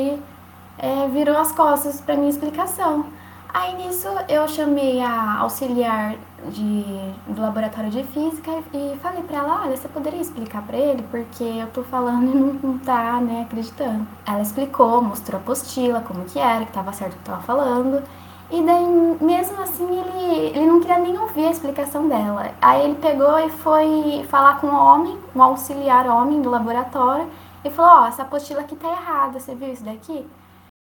é, 0.79 1.09
virou 1.09 1.37
as 1.39 1.53
costas 1.53 2.01
para 2.01 2.17
minha 2.17 2.31
explicação. 2.31 3.07
Aí 3.53 3.75
nisso 3.75 4.09
eu 4.29 4.47
chamei 4.49 5.01
a 5.01 5.39
auxiliar 5.39 6.15
de, 6.51 6.85
do 7.27 7.41
laboratório 7.41 7.91
de 7.91 8.05
física 8.05 8.51
e 8.73 8.97
falei 9.03 9.23
para 9.23 9.39
ela, 9.39 9.63
olha, 9.63 9.77
você 9.77 9.89
poderia 9.89 10.21
explicar 10.21 10.63
para 10.63 10.77
ele 10.77 11.03
porque 11.11 11.45
eu 11.45 11.67
tô 11.69 11.83
falando 11.83 12.25
e 12.25 12.35
não, 12.35 12.53
não 12.55 12.79
tá, 12.79 13.21
né, 13.21 13.43
acreditando. 13.43 14.07
Ela 14.27 14.43
explicou, 14.43 15.03
mostrou 15.03 15.39
a 15.39 15.43
apostila, 15.43 16.01
como 16.01 16.25
que 16.25 16.39
era, 16.39 16.65
que 16.65 16.73
tava 16.73 16.93
certo 16.93 17.15
o 17.15 17.17
que 17.17 17.25
tava 17.25 17.43
falando. 17.43 18.03
E 18.51 18.63
daí, 18.63 19.17
mesmo 19.21 19.61
assim, 19.61 19.89
ele, 20.01 20.47
ele 20.57 20.67
não 20.67 20.81
queria 20.81 20.99
nem 20.99 21.19
ouvir 21.19 21.47
a 21.47 21.51
explicação 21.51 22.07
dela. 22.07 22.53
Aí 22.63 22.85
ele 22.85 22.95
pegou 22.95 23.39
e 23.41 23.51
foi 23.51 24.25
falar 24.29 24.61
com 24.61 24.69
um 24.69 24.75
homem, 24.75 25.19
um 25.35 25.43
auxiliar 25.43 26.07
homem 26.07 26.41
do 26.41 26.49
laboratório, 26.49 27.29
e 27.65 27.71
falou, 27.71 27.91
ó, 27.91 28.03
oh, 28.05 28.07
essa 28.07 28.23
apostila 28.23 28.61
aqui 28.61 28.77
tá 28.77 28.89
errada, 28.89 29.41
você 29.41 29.55
viu 29.55 29.73
isso 29.73 29.85
daqui? 29.85 30.25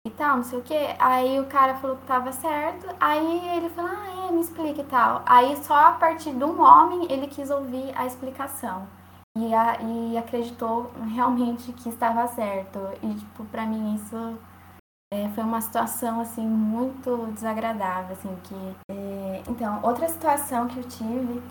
E 0.07 0.11
tal, 0.11 0.37
não 0.37 0.45
sei 0.45 0.59
o 0.59 0.63
que. 0.63 0.77
Aí 0.99 1.41
o 1.41 1.47
cara 1.47 1.77
falou 1.77 1.97
que 1.97 2.07
tava 2.07 2.31
certo. 2.33 2.87
Aí 3.01 3.57
ele 3.57 3.71
falou, 3.71 3.91
ah, 3.91 4.29
é, 4.29 4.33
me 4.33 4.41
explica 4.41 4.83
e 4.83 4.85
tal. 4.85 5.23
Aí 5.25 5.57
só 5.65 5.75
a 5.89 5.93
partir 5.93 6.33
de 6.35 6.45
um 6.45 6.61
homem 6.61 7.11
ele 7.11 7.27
quis 7.27 7.51
ouvir 7.51 7.93
a 7.97 8.07
explicação. 8.07 8.87
E, 9.37 9.53
a, 9.55 9.81
e 9.81 10.17
acreditou 10.17 10.93
realmente 11.13 11.73
que 11.73 11.89
estava 11.89 12.27
certo. 12.29 12.79
E, 13.03 13.15
tipo, 13.15 13.45
pra 13.47 13.67
mim 13.67 13.95
isso 13.95 14.39
é, 15.13 15.29
foi 15.31 15.43
uma 15.43 15.61
situação, 15.61 16.21
assim, 16.21 16.47
muito 16.47 17.33
desagradável, 17.33 18.13
assim, 18.13 18.37
que... 18.45 18.77
É... 18.91 19.43
Então, 19.49 19.81
outra 19.83 20.09
situação 20.09 20.69
que 20.69 20.79
eu 20.79 20.85
tive 20.85 21.43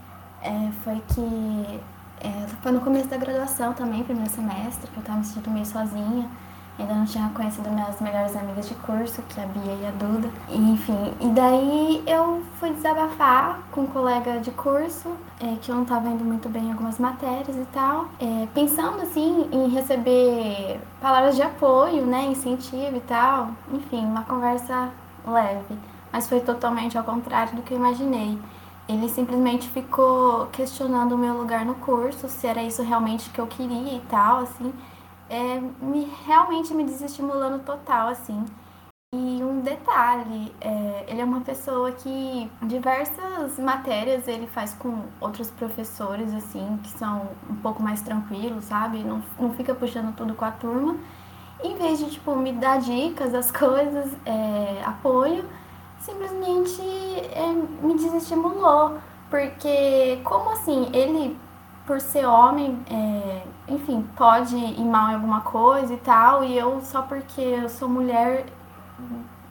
é, 0.41 0.71
foi 0.83 1.01
que... 1.13 1.81
É, 2.21 2.47
foi 2.61 2.71
no 2.71 2.79
começo 2.79 3.07
da 3.09 3.17
graduação 3.17 3.73
também, 3.73 4.03
primeiro 4.03 4.29
semestre, 4.29 4.89
que 4.89 4.97
eu 4.97 5.03
tava 5.03 5.17
me 5.17 5.25
sentindo 5.25 5.51
meio 5.51 5.65
sozinha. 5.65 6.29
Ainda 6.77 6.95
não 6.95 7.05
tinha 7.05 7.29
conhecido 7.29 7.69
minhas 7.69 8.01
melhores 8.01 8.35
amigas 8.35 8.67
de 8.67 8.73
curso, 8.75 9.21
que 9.29 9.39
é 9.39 9.43
a 9.43 9.47
Bia 9.47 9.73
e 9.73 9.85
a 9.85 9.91
Duda. 9.91 10.29
E, 10.49 10.57
enfim, 10.57 11.13
e 11.19 11.27
daí 11.27 12.03
eu 12.07 12.41
fui 12.59 12.71
desabafar 12.71 13.59
com 13.71 13.81
um 13.81 13.87
colega 13.87 14.39
de 14.39 14.49
curso, 14.51 15.11
é, 15.39 15.55
que 15.61 15.69
eu 15.69 15.75
não 15.75 15.83
estava 15.83 16.09
indo 16.09 16.23
muito 16.23 16.49
bem 16.49 16.65
em 16.65 16.71
algumas 16.71 16.97
matérias 16.97 17.55
e 17.55 17.65
tal. 17.71 18.07
É, 18.19 18.47
pensando, 18.55 19.01
assim, 19.03 19.47
em 19.51 19.69
receber 19.69 20.79
palavras 20.99 21.35
de 21.35 21.43
apoio, 21.43 22.05
né, 22.05 22.25
incentivo 22.25 22.97
e 22.97 23.01
tal. 23.01 23.49
Enfim, 23.71 24.03
uma 24.03 24.23
conversa 24.23 24.89
leve. 25.27 25.77
Mas 26.11 26.27
foi 26.27 26.39
totalmente 26.39 26.97
ao 26.97 27.03
contrário 27.03 27.55
do 27.55 27.61
que 27.61 27.73
eu 27.73 27.77
imaginei. 27.77 28.39
Ele 28.89 29.07
simplesmente 29.07 29.69
ficou 29.69 30.47
questionando 30.47 31.13
o 31.13 31.17
meu 31.17 31.37
lugar 31.37 31.65
no 31.65 31.75
curso, 31.75 32.27
se 32.27 32.45
era 32.47 32.61
isso 32.61 32.81
realmente 32.81 33.29
que 33.29 33.39
eu 33.39 33.47
queria 33.47 33.95
e 33.95 34.01
tal, 34.09 34.39
assim 34.39 34.73
é, 35.29 35.59
me, 35.81 36.11
realmente 36.25 36.73
me 36.73 36.83
desestimulando 36.83 37.59
total, 37.59 38.09
assim. 38.09 38.45
E 39.15 39.43
um 39.43 39.61
detalhe, 39.61 40.51
é, 40.59 41.05
ele 41.07 41.21
é 41.21 41.23
uma 41.23 41.41
pessoa 41.41 41.91
que 41.91 42.49
diversas 42.63 43.59
matérias 43.59 44.27
ele 44.27 44.47
faz 44.47 44.73
com 44.73 45.03
outros 45.21 45.51
professores, 45.51 46.33
assim, 46.33 46.79
que 46.81 46.89
são 46.89 47.29
um 47.47 47.55
pouco 47.57 47.83
mais 47.83 48.01
tranquilos, 48.01 48.65
sabe? 48.65 49.03
Não, 49.03 49.21
não 49.39 49.53
fica 49.53 49.75
puxando 49.75 50.15
tudo 50.15 50.33
com 50.33 50.45
a 50.45 50.51
turma. 50.51 50.97
Em 51.63 51.77
vez 51.77 51.99
de, 51.99 52.09
tipo, 52.09 52.35
me 52.35 52.53
dar 52.53 52.79
dicas 52.79 53.31
das 53.31 53.51
coisas, 53.53 54.11
é, 54.25 54.81
apoio, 54.83 55.45
simplesmente 55.99 56.81
é, 56.81 57.53
me 57.85 57.93
desestimulou. 57.93 58.97
Porque, 59.29 60.21
como 60.23 60.51
assim, 60.51 60.89
ele 60.91 61.37
por 61.85 61.99
ser 61.99 62.25
homem, 62.25 62.79
é, 62.89 63.43
enfim, 63.67 64.05
pode 64.15 64.55
ir 64.55 64.85
mal 64.85 65.11
em 65.11 65.15
alguma 65.15 65.41
coisa 65.41 65.93
e 65.93 65.97
tal, 65.97 66.43
e 66.43 66.57
eu 66.57 66.81
só 66.81 67.01
porque 67.01 67.41
eu 67.41 67.69
sou 67.69 67.89
mulher, 67.89 68.45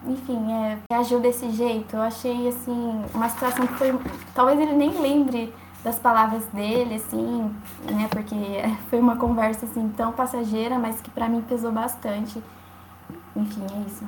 enfim, 0.06 0.50
é, 0.52 0.78
reagiu 0.90 1.20
desse 1.20 1.50
jeito. 1.50 1.94
Eu 1.96 2.02
achei, 2.02 2.48
assim, 2.48 3.04
uma 3.14 3.28
situação 3.28 3.66
que 3.66 3.74
foi. 3.74 3.98
Talvez 4.34 4.58
ele 4.58 4.72
nem 4.72 4.90
lembre 5.00 5.54
das 5.84 5.98
palavras 5.98 6.44
dele, 6.46 6.94
assim, 6.94 7.54
né, 7.90 8.08
porque 8.10 8.36
foi 8.88 8.98
uma 9.00 9.16
conversa, 9.16 9.66
assim, 9.66 9.88
tão 9.96 10.12
passageira, 10.12 10.78
mas 10.78 11.00
que 11.00 11.10
para 11.10 11.28
mim 11.28 11.42
pesou 11.42 11.72
bastante. 11.72 12.42
Enfim, 13.36 13.66
é 13.74 13.88
isso. 13.88 14.04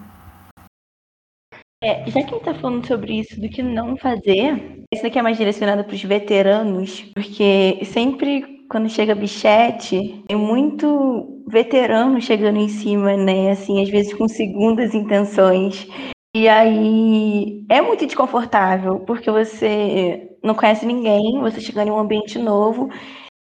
É, 1.85 2.03
já 2.07 2.23
que 2.23 2.31
a 2.31 2.33
gente 2.33 2.45
tá 2.45 2.55
falando 2.55 2.87
sobre 2.87 3.21
isso, 3.21 3.39
do 3.39 3.47
que 3.47 3.63
não 3.63 3.95
fazer, 3.99 4.83
isso 4.91 5.03
daqui 5.03 5.19
é 5.19 5.23
mais 5.23 5.37
direcionado 5.37 5.85
para 5.85 5.95
os 5.95 6.03
veteranos, 6.03 7.03
porque 7.15 7.79
sempre 7.85 8.65
quando 8.71 8.89
chega 8.89 9.15
bichete, 9.15 10.25
tem 10.27 10.35
muito 10.35 11.43
veterano 11.47 12.23
chegando 12.23 12.59
em 12.59 12.69
cima, 12.69 13.19
né? 13.19 13.51
Assim, 13.51 13.83
às 13.83 13.91
vezes 13.91 14.15
com 14.15 14.27
segundas 14.27 14.95
intenções. 14.95 15.87
E 16.35 16.49
aí 16.49 17.63
é 17.69 17.83
muito 17.83 18.07
desconfortável, 18.07 19.01
porque 19.01 19.31
você 19.31 20.31
não 20.43 20.55
conhece 20.55 20.87
ninguém, 20.87 21.39
você 21.41 21.61
chega 21.61 21.85
em 21.85 21.91
um 21.91 21.99
ambiente 21.99 22.39
novo 22.39 22.89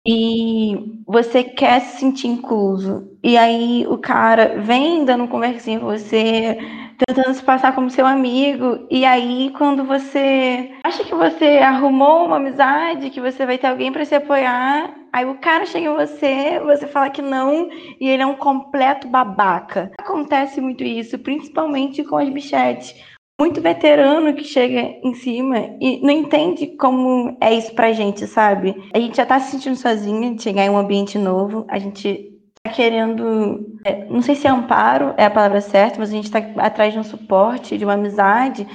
e 0.08 1.02
você 1.08 1.43
quer 1.43 1.82
se 1.82 2.00
sentir 2.00 2.28
incluso. 2.28 3.17
E 3.23 3.36
aí 3.36 3.86
o 3.88 3.97
cara 3.97 4.62
vem 4.62 5.04
dando 5.06 5.28
conversinha 5.28 5.80
com 5.80 5.88
você, 5.88 6.56
tentando 6.97 7.33
se 7.33 7.43
passar 7.43 7.75
como 7.75 7.89
seu 7.89 8.05
amigo. 8.05 8.88
E 8.89 9.05
aí, 9.05 9.51
quando 9.57 9.83
você 9.83 10.71
acha 10.83 11.03
que 11.03 11.13
você 11.13 11.60
arrumou 11.60 12.25
uma 12.25 12.38
amizade, 12.38 13.10
que 13.10 13.21
você 13.21 13.45
vai 13.45 13.57
ter 13.57 13.67
alguém 13.67 13.91
para 13.91 14.05
se 14.05 14.15
apoiar, 14.15 14.93
aí 15.13 15.25
o 15.25 15.36
cara 15.36 15.65
chega 15.65 15.88
em 15.88 15.95
você, 15.95 16.60
você 16.60 16.88
fala 16.88 17.10
que 17.10 17.21
não, 17.21 17.69
e 17.99 18.07
ele 18.07 18.23
é 18.23 18.25
um 18.25 18.36
completo 18.36 19.07
babaca. 19.07 19.91
Acontece 19.99 20.60
muito 20.60 20.83
isso, 20.83 21.19
principalmente 21.19 22.03
com 22.03 22.17
as 22.17 22.29
bichetes. 22.29 22.95
Muito 23.39 23.62
veterano 23.62 24.33
que 24.33 24.43
chega 24.43 24.81
em 25.03 25.13
cima 25.13 25.60
e 25.79 26.01
não 26.01 26.10
entende 26.10 26.75
como 26.75 27.38
é 27.39 27.53
isso 27.53 27.71
pra 27.75 27.93
gente, 27.93 28.25
sabe? 28.25 28.75
A 28.91 28.99
gente 28.99 29.15
já 29.15 29.27
tá 29.27 29.39
se 29.39 29.51
sentindo 29.51 29.75
sozinha 29.75 30.33
de 30.33 30.41
chegar 30.41 30.65
em 30.65 30.71
um 30.71 30.77
ambiente 30.77 31.19
novo, 31.19 31.63
a 31.69 31.77
gente 31.77 32.37
querendo, 32.67 33.77
é, 33.84 34.06
não 34.06 34.21
sei 34.21 34.36
se 34.36 34.47
é 34.47 34.49
amparo 34.49 35.13
é 35.17 35.25
a 35.25 35.32
palavra 35.32 35.62
certa, 35.62 35.99
mas 35.99 36.10
a 36.10 36.13
gente 36.13 36.25
está 36.25 36.39
atrás 36.58 36.93
de 36.93 36.99
um 36.99 37.03
suporte, 37.03 37.77
de 37.77 37.86
uma 37.86 37.93
amizade. 37.93 38.67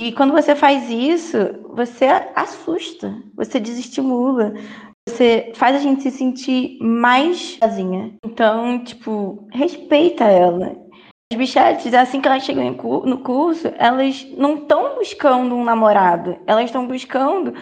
E 0.00 0.12
quando 0.12 0.32
você 0.32 0.54
faz 0.54 0.90
isso, 0.90 1.38
você 1.74 2.06
assusta, 2.34 3.16
você 3.34 3.58
desestimula, 3.58 4.52
você 5.08 5.52
faz 5.54 5.76
a 5.76 5.78
gente 5.78 6.02
se 6.02 6.10
sentir 6.10 6.78
mais 6.80 7.56
sozinha. 7.62 8.14
Então, 8.24 8.82
tipo, 8.82 9.46
respeita 9.52 10.24
ela. 10.24 10.76
As 11.32 11.38
bichetes, 11.38 11.92
assim 11.94 12.20
que 12.20 12.28
elas 12.28 12.44
chegam 12.44 12.70
no 13.04 13.18
curso, 13.18 13.72
elas 13.78 14.24
não 14.36 14.56
estão 14.56 14.94
buscando 14.94 15.54
um 15.54 15.64
namorado, 15.64 16.36
elas 16.46 16.66
estão 16.66 16.86
buscando 16.86 17.52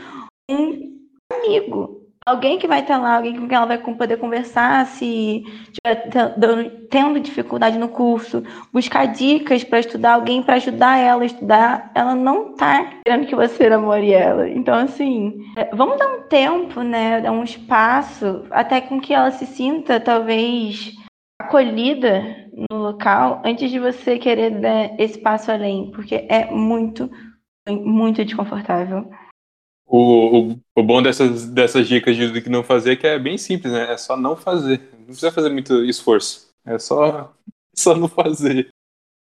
um 0.51 0.99
amigo, 1.33 2.04
alguém 2.27 2.59
que 2.59 2.67
vai 2.67 2.81
estar 2.81 2.99
lá, 2.99 3.17
alguém 3.17 3.39
com 3.39 3.47
quem 3.47 3.57
ela 3.57 3.67
vai 3.67 3.79
poder 3.79 4.17
conversar 4.17 4.87
se 4.87 5.45
estiver 5.71 6.35
tendo 6.89 7.21
dificuldade 7.21 7.79
no 7.79 7.89
curso, 7.89 8.43
buscar 8.73 9.07
dicas 9.07 9.63
para 9.63 9.81
estudar, 9.81 10.15
alguém 10.15 10.43
para 10.43 10.55
ajudar 10.55 10.99
ela 10.99 11.23
a 11.23 11.27
estudar. 11.27 11.93
Ela 11.95 12.15
não 12.15 12.53
está 12.53 13.01
querendo 13.05 13.27
que 13.27 13.35
você 13.35 13.69
namore 13.69 14.13
ela. 14.13 14.49
Então, 14.49 14.75
assim, 14.75 15.45
é, 15.57 15.75
vamos 15.75 15.99
dar 15.99 16.09
um 16.09 16.23
tempo, 16.23 16.83
né? 16.83 17.21
Dar 17.21 17.33
um 17.33 17.45
espaço 17.45 18.45
até 18.51 18.81
com 18.81 19.01
que 19.01 19.13
ela 19.13 19.31
se 19.31 19.47
sinta, 19.47 20.01
talvez, 20.01 20.93
acolhida 21.41 22.23
no 22.71 22.79
local 22.79 23.43
antes 23.45 23.71
de 23.71 23.79
você 23.79 24.19
querer 24.19 24.51
dar 24.61 24.99
esse 24.99 25.19
passo 25.19 25.51
além, 25.51 25.91
porque 25.91 26.27
é 26.29 26.51
muito, 26.51 27.11
muito 27.69 28.25
desconfortável. 28.25 29.11
O, 29.87 30.38
o, 30.38 30.61
o 30.75 30.83
bom 30.83 31.03
dessas, 31.03 31.47
dessas 31.47 31.87
dicas 31.87 32.16
de 32.16 32.40
que 32.40 32.49
não 32.49 32.64
fazer 32.64 32.92
é 32.92 32.97
que 32.97 33.07
é 33.07 33.18
bem 33.18 33.37
simples, 33.37 33.73
né? 33.73 33.92
É 33.92 33.97
só 33.97 34.16
não 34.16 34.37
fazer. 34.37 34.81
Não 34.99 35.07
precisa 35.07 35.33
fazer 35.33 35.51
muito 35.51 35.85
esforço. 35.85 36.49
É 36.64 36.79
só, 36.79 37.35
só 37.75 37.94
não 37.94 38.09
fazer. 38.09 38.68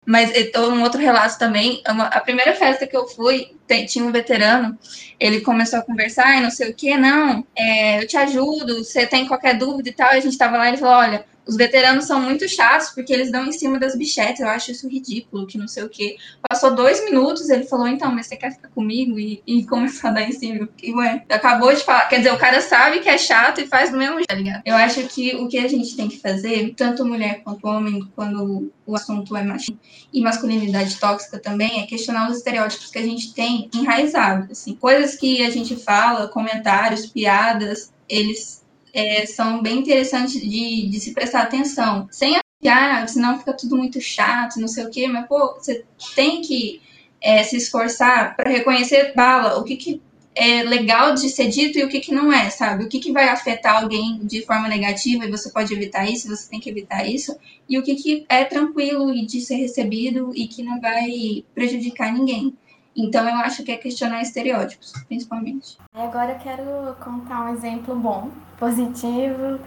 Mas 0.06 0.30
um 0.56 0.84
outro 0.84 1.00
relato 1.00 1.36
também, 1.36 1.82
a 1.84 2.20
primeira 2.20 2.54
festa 2.54 2.86
que 2.86 2.96
eu 2.96 3.08
fui, 3.08 3.56
tinha 3.88 4.04
um 4.04 4.12
veterano, 4.12 4.78
ele 5.18 5.40
começou 5.40 5.80
a 5.80 5.82
conversar 5.82 6.36
e 6.36 6.40
não 6.40 6.50
sei 6.50 6.70
o 6.70 6.74
que, 6.74 6.96
não, 6.96 7.44
é, 7.56 8.00
eu 8.00 8.06
te 8.06 8.16
ajudo, 8.16 8.84
você 8.84 9.04
tem 9.04 9.26
qualquer 9.26 9.58
dúvida 9.58 9.88
e 9.88 9.92
tal, 9.92 10.14
e 10.14 10.18
a 10.18 10.20
gente 10.20 10.38
tava 10.38 10.58
lá 10.58 10.66
e 10.66 10.68
ele 10.70 10.76
falou, 10.76 10.94
olha, 10.94 11.26
os 11.46 11.56
veteranos 11.56 12.06
são 12.06 12.20
muito 12.20 12.48
chatos 12.48 12.90
porque 12.90 13.12
eles 13.12 13.30
dão 13.30 13.46
em 13.46 13.52
cima 13.52 13.78
das 13.78 13.96
bichetes. 13.96 14.40
Eu 14.40 14.48
acho 14.48 14.72
isso 14.72 14.88
ridículo, 14.88 15.46
que 15.46 15.56
não 15.56 15.68
sei 15.68 15.84
o 15.84 15.88
quê. 15.88 16.16
Passou 16.48 16.74
dois 16.74 17.04
minutos, 17.04 17.48
ele 17.48 17.64
falou, 17.64 17.86
então, 17.86 18.12
mas 18.12 18.26
você 18.26 18.36
quer 18.36 18.52
ficar 18.52 18.68
comigo? 18.68 19.18
E, 19.18 19.42
e 19.46 19.64
começou 19.66 20.10
a 20.10 20.12
dar 20.14 20.22
em 20.22 20.32
cima. 20.32 20.68
E, 20.82 20.92
ué, 20.92 21.24
acabou 21.28 21.72
de 21.72 21.84
falar. 21.84 22.08
Quer 22.08 22.18
dizer, 22.18 22.32
o 22.32 22.38
cara 22.38 22.60
sabe 22.60 22.98
que 22.98 23.08
é 23.08 23.16
chato 23.16 23.60
e 23.60 23.66
faz 23.66 23.90
do 23.90 23.96
mesmo 23.96 24.16
jeito, 24.16 24.28
tá 24.28 24.34
ligado? 24.34 24.62
Eu 24.64 24.74
acho 24.74 25.06
que 25.06 25.36
o 25.36 25.46
que 25.48 25.58
a 25.58 25.68
gente 25.68 25.96
tem 25.96 26.08
que 26.08 26.18
fazer, 26.18 26.74
tanto 26.76 27.04
mulher 27.04 27.42
quanto 27.44 27.66
homem, 27.66 28.10
quando 28.16 28.72
o 28.84 28.96
assunto 28.96 29.36
é 29.36 29.42
machismo 29.42 29.78
e 30.12 30.20
masculinidade 30.20 30.96
tóxica 30.96 31.38
também, 31.38 31.80
é 31.80 31.86
questionar 31.86 32.28
os 32.28 32.38
estereótipos 32.38 32.90
que 32.90 32.98
a 32.98 33.02
gente 33.02 33.32
tem 33.32 33.70
enraizados. 33.72 34.50
Assim. 34.50 34.74
Coisas 34.74 35.14
que 35.14 35.44
a 35.44 35.50
gente 35.50 35.76
fala, 35.76 36.28
comentários, 36.28 37.06
piadas, 37.06 37.92
eles 38.08 38.65
é, 38.96 39.26
são 39.26 39.60
bem 39.60 39.80
interessantes 39.80 40.40
de, 40.40 40.88
de 40.88 40.98
se 40.98 41.12
prestar 41.12 41.42
atenção. 41.42 42.08
Sem 42.10 42.38
ah, 42.66 43.06
senão 43.06 43.38
fica 43.38 43.52
tudo 43.52 43.76
muito 43.76 44.00
chato, 44.00 44.58
não 44.58 44.66
sei 44.66 44.86
o 44.86 44.90
quê, 44.90 45.06
mas, 45.06 45.28
pô, 45.28 45.54
você 45.54 45.84
tem 46.16 46.40
que 46.40 46.80
é, 47.20 47.42
se 47.42 47.56
esforçar 47.56 48.34
para 48.34 48.50
reconhecer, 48.50 49.12
bala, 49.14 49.58
o 49.58 49.64
que, 49.64 49.76
que 49.76 50.02
é 50.34 50.62
legal 50.62 51.14
de 51.14 51.28
ser 51.28 51.48
dito 51.48 51.78
e 51.78 51.84
o 51.84 51.88
que, 51.88 52.00
que 52.00 52.12
não 52.12 52.32
é, 52.32 52.48
sabe? 52.48 52.84
O 52.84 52.88
que, 52.88 52.98
que 52.98 53.12
vai 53.12 53.28
afetar 53.28 53.82
alguém 53.82 54.18
de 54.24 54.44
forma 54.44 54.68
negativa 54.68 55.26
e 55.26 55.30
você 55.30 55.50
pode 55.50 55.72
evitar 55.72 56.10
isso, 56.10 56.28
você 56.28 56.48
tem 56.48 56.58
que 56.58 56.70
evitar 56.70 57.06
isso, 57.06 57.36
e 57.68 57.78
o 57.78 57.82
que, 57.82 57.94
que 57.94 58.24
é 58.28 58.44
tranquilo 58.44 59.12
e 59.14 59.26
de 59.26 59.40
ser 59.42 59.56
recebido 59.56 60.32
e 60.34 60.48
que 60.48 60.62
não 60.62 60.80
vai 60.80 61.44
prejudicar 61.54 62.12
ninguém. 62.12 62.56
Então, 62.96 63.28
eu 63.28 63.36
acho 63.36 63.62
que 63.62 63.70
é 63.70 63.76
questionar 63.76 64.22
estereótipos, 64.22 64.92
principalmente. 65.06 65.76
Agora 65.94 66.32
eu 66.32 66.38
quero 66.38 66.96
contar 66.98 67.42
um 67.42 67.54
exemplo 67.54 67.94
bom, 67.94 68.30
positivo, 68.58 69.60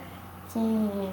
que, 0.52 1.10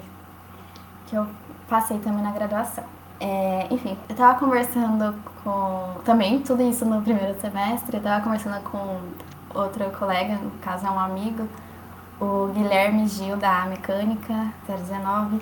que 1.05 1.15
eu 1.15 1.27
passei 1.69 1.99
também 1.99 2.23
na 2.23 2.31
graduação. 2.31 2.83
É, 3.19 3.67
enfim, 3.71 3.97
eu 4.09 4.13
estava 4.13 4.39
conversando 4.39 5.13
com. 5.43 6.01
Também, 6.03 6.39
tudo 6.41 6.63
isso 6.63 6.85
no 6.85 7.01
primeiro 7.01 7.39
semestre, 7.39 7.97
eu 7.97 7.99
estava 7.99 8.23
conversando 8.23 8.61
com 8.63 8.99
outro 9.53 9.85
colega, 9.91 10.35
no 10.35 10.51
caso 10.61 10.85
é 10.85 10.89
um 10.89 10.99
amigo, 10.99 11.47
o 12.19 12.47
Guilherme 12.53 13.07
Gil, 13.07 13.37
da 13.37 13.65
Mecânica 13.65 14.53
019. 14.67 15.41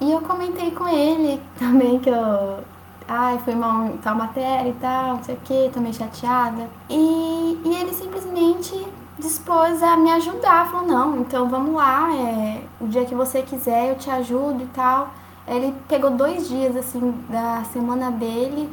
E 0.00 0.10
eu 0.12 0.20
comentei 0.22 0.70
com 0.70 0.88
ele 0.88 1.42
também 1.58 1.98
que 1.98 2.08
eu 2.08 2.64
ai, 3.10 3.38
foi 3.40 3.56
mal 3.56 3.90
tal 4.02 4.14
matéria 4.14 4.70
e 4.70 4.74
tal, 4.74 5.16
não 5.16 5.24
sei 5.24 5.34
o 5.34 5.40
que, 5.40 5.70
tô 5.74 5.80
meio 5.80 5.92
chateada. 5.92 6.68
E, 6.88 7.60
e 7.64 7.74
ele 7.74 7.92
simplesmente 7.92 8.72
dispôs 9.18 9.82
a 9.82 9.96
me 9.96 10.12
ajudar, 10.12 10.70
falou, 10.70 10.86
não, 10.86 11.18
então 11.18 11.48
vamos 11.48 11.74
lá, 11.74 12.08
é, 12.14 12.62
o 12.80 12.86
dia 12.86 13.04
que 13.04 13.14
você 13.14 13.42
quiser 13.42 13.90
eu 13.90 13.96
te 13.96 14.08
ajudo 14.08 14.62
e 14.62 14.66
tal. 14.68 15.10
Ele 15.48 15.74
pegou 15.88 16.12
dois 16.12 16.48
dias, 16.48 16.76
assim, 16.76 17.12
da 17.28 17.64
semana 17.72 18.12
dele 18.12 18.72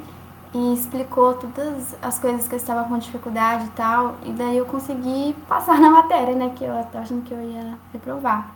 e 0.53 0.73
explicou 0.73 1.33
todas 1.33 1.95
as 1.99 2.19
coisas 2.19 2.47
que 2.47 2.53
eu 2.53 2.57
estava 2.57 2.87
com 2.87 2.97
dificuldade 2.99 3.65
e 3.65 3.69
tal, 3.69 4.15
e 4.23 4.31
daí 4.33 4.57
eu 4.57 4.67
consegui 4.67 5.35
passar 5.47 5.79
na 5.81 5.89
matéria, 5.89 6.35
né, 6.35 6.51
que 6.55 6.63
eu 6.63 6.79
estava 6.79 6.99
achando 6.99 7.23
que 7.23 7.33
eu 7.33 7.41
ia 7.41 7.75
reprovar. 7.91 8.51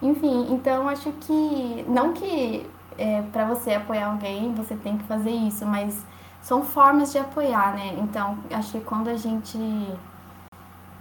Enfim, 0.00 0.46
então 0.50 0.88
acho 0.88 1.12
que, 1.20 1.84
não 1.86 2.12
que 2.14 2.64
é, 2.98 3.22
para 3.32 3.46
você 3.46 3.72
apoiar 3.72 4.08
alguém, 4.08 4.52
você 4.54 4.74
tem 4.76 4.98
que 4.98 5.04
fazer 5.04 5.30
isso, 5.30 5.64
mas 5.64 6.04
são 6.42 6.64
formas 6.64 7.12
de 7.12 7.18
apoiar, 7.18 7.74
né? 7.74 7.94
Então, 7.98 8.38
acho 8.50 8.72
que 8.72 8.80
quando 8.80 9.08
a 9.08 9.16
gente. 9.16 9.58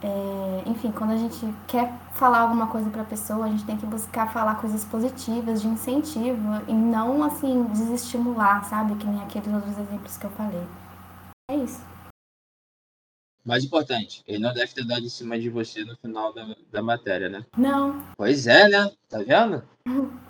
É, 0.02 0.64
enfim, 0.68 0.92
quando 0.92 1.12
a 1.12 1.18
gente 1.18 1.52
quer 1.68 1.92
falar 2.14 2.42
alguma 2.42 2.68
coisa 2.68 2.88
para 2.92 3.02
a 3.02 3.06
pessoa, 3.06 3.46
a 3.46 3.50
gente 3.50 3.66
tem 3.66 3.76
que 3.76 3.86
buscar 3.86 4.32
falar 4.32 4.56
coisas 4.56 4.86
positivas, 4.86 5.62
de 5.62 5.68
incentivo, 5.68 6.62
e 6.68 6.74
não, 6.74 7.24
assim, 7.24 7.64
desestimular, 7.72 8.64
sabe? 8.66 8.94
Que 8.96 9.08
nem 9.08 9.22
aqueles 9.24 9.52
outros 9.52 9.76
exemplos 9.78 10.16
que 10.16 10.26
eu 10.26 10.32
falei. 10.32 10.64
É 11.50 11.56
isso. 11.56 11.82
Mais 13.48 13.64
importante, 13.64 14.22
ele 14.28 14.40
não 14.40 14.54
deve 14.54 14.74
ter 14.74 14.86
dado 14.86 15.06
em 15.06 15.10
cima 15.10 15.40
de 15.40 15.48
você 15.48 15.86
no 15.86 15.96
final 15.96 16.34
da, 16.34 16.46
da 16.70 16.84
matéria, 16.84 17.30
né? 17.30 17.46
Não. 17.58 18.04
Pois 18.18 18.46
é, 18.46 18.68
né? 18.68 18.92
Tá 19.08 19.20
vendo? 19.20 19.64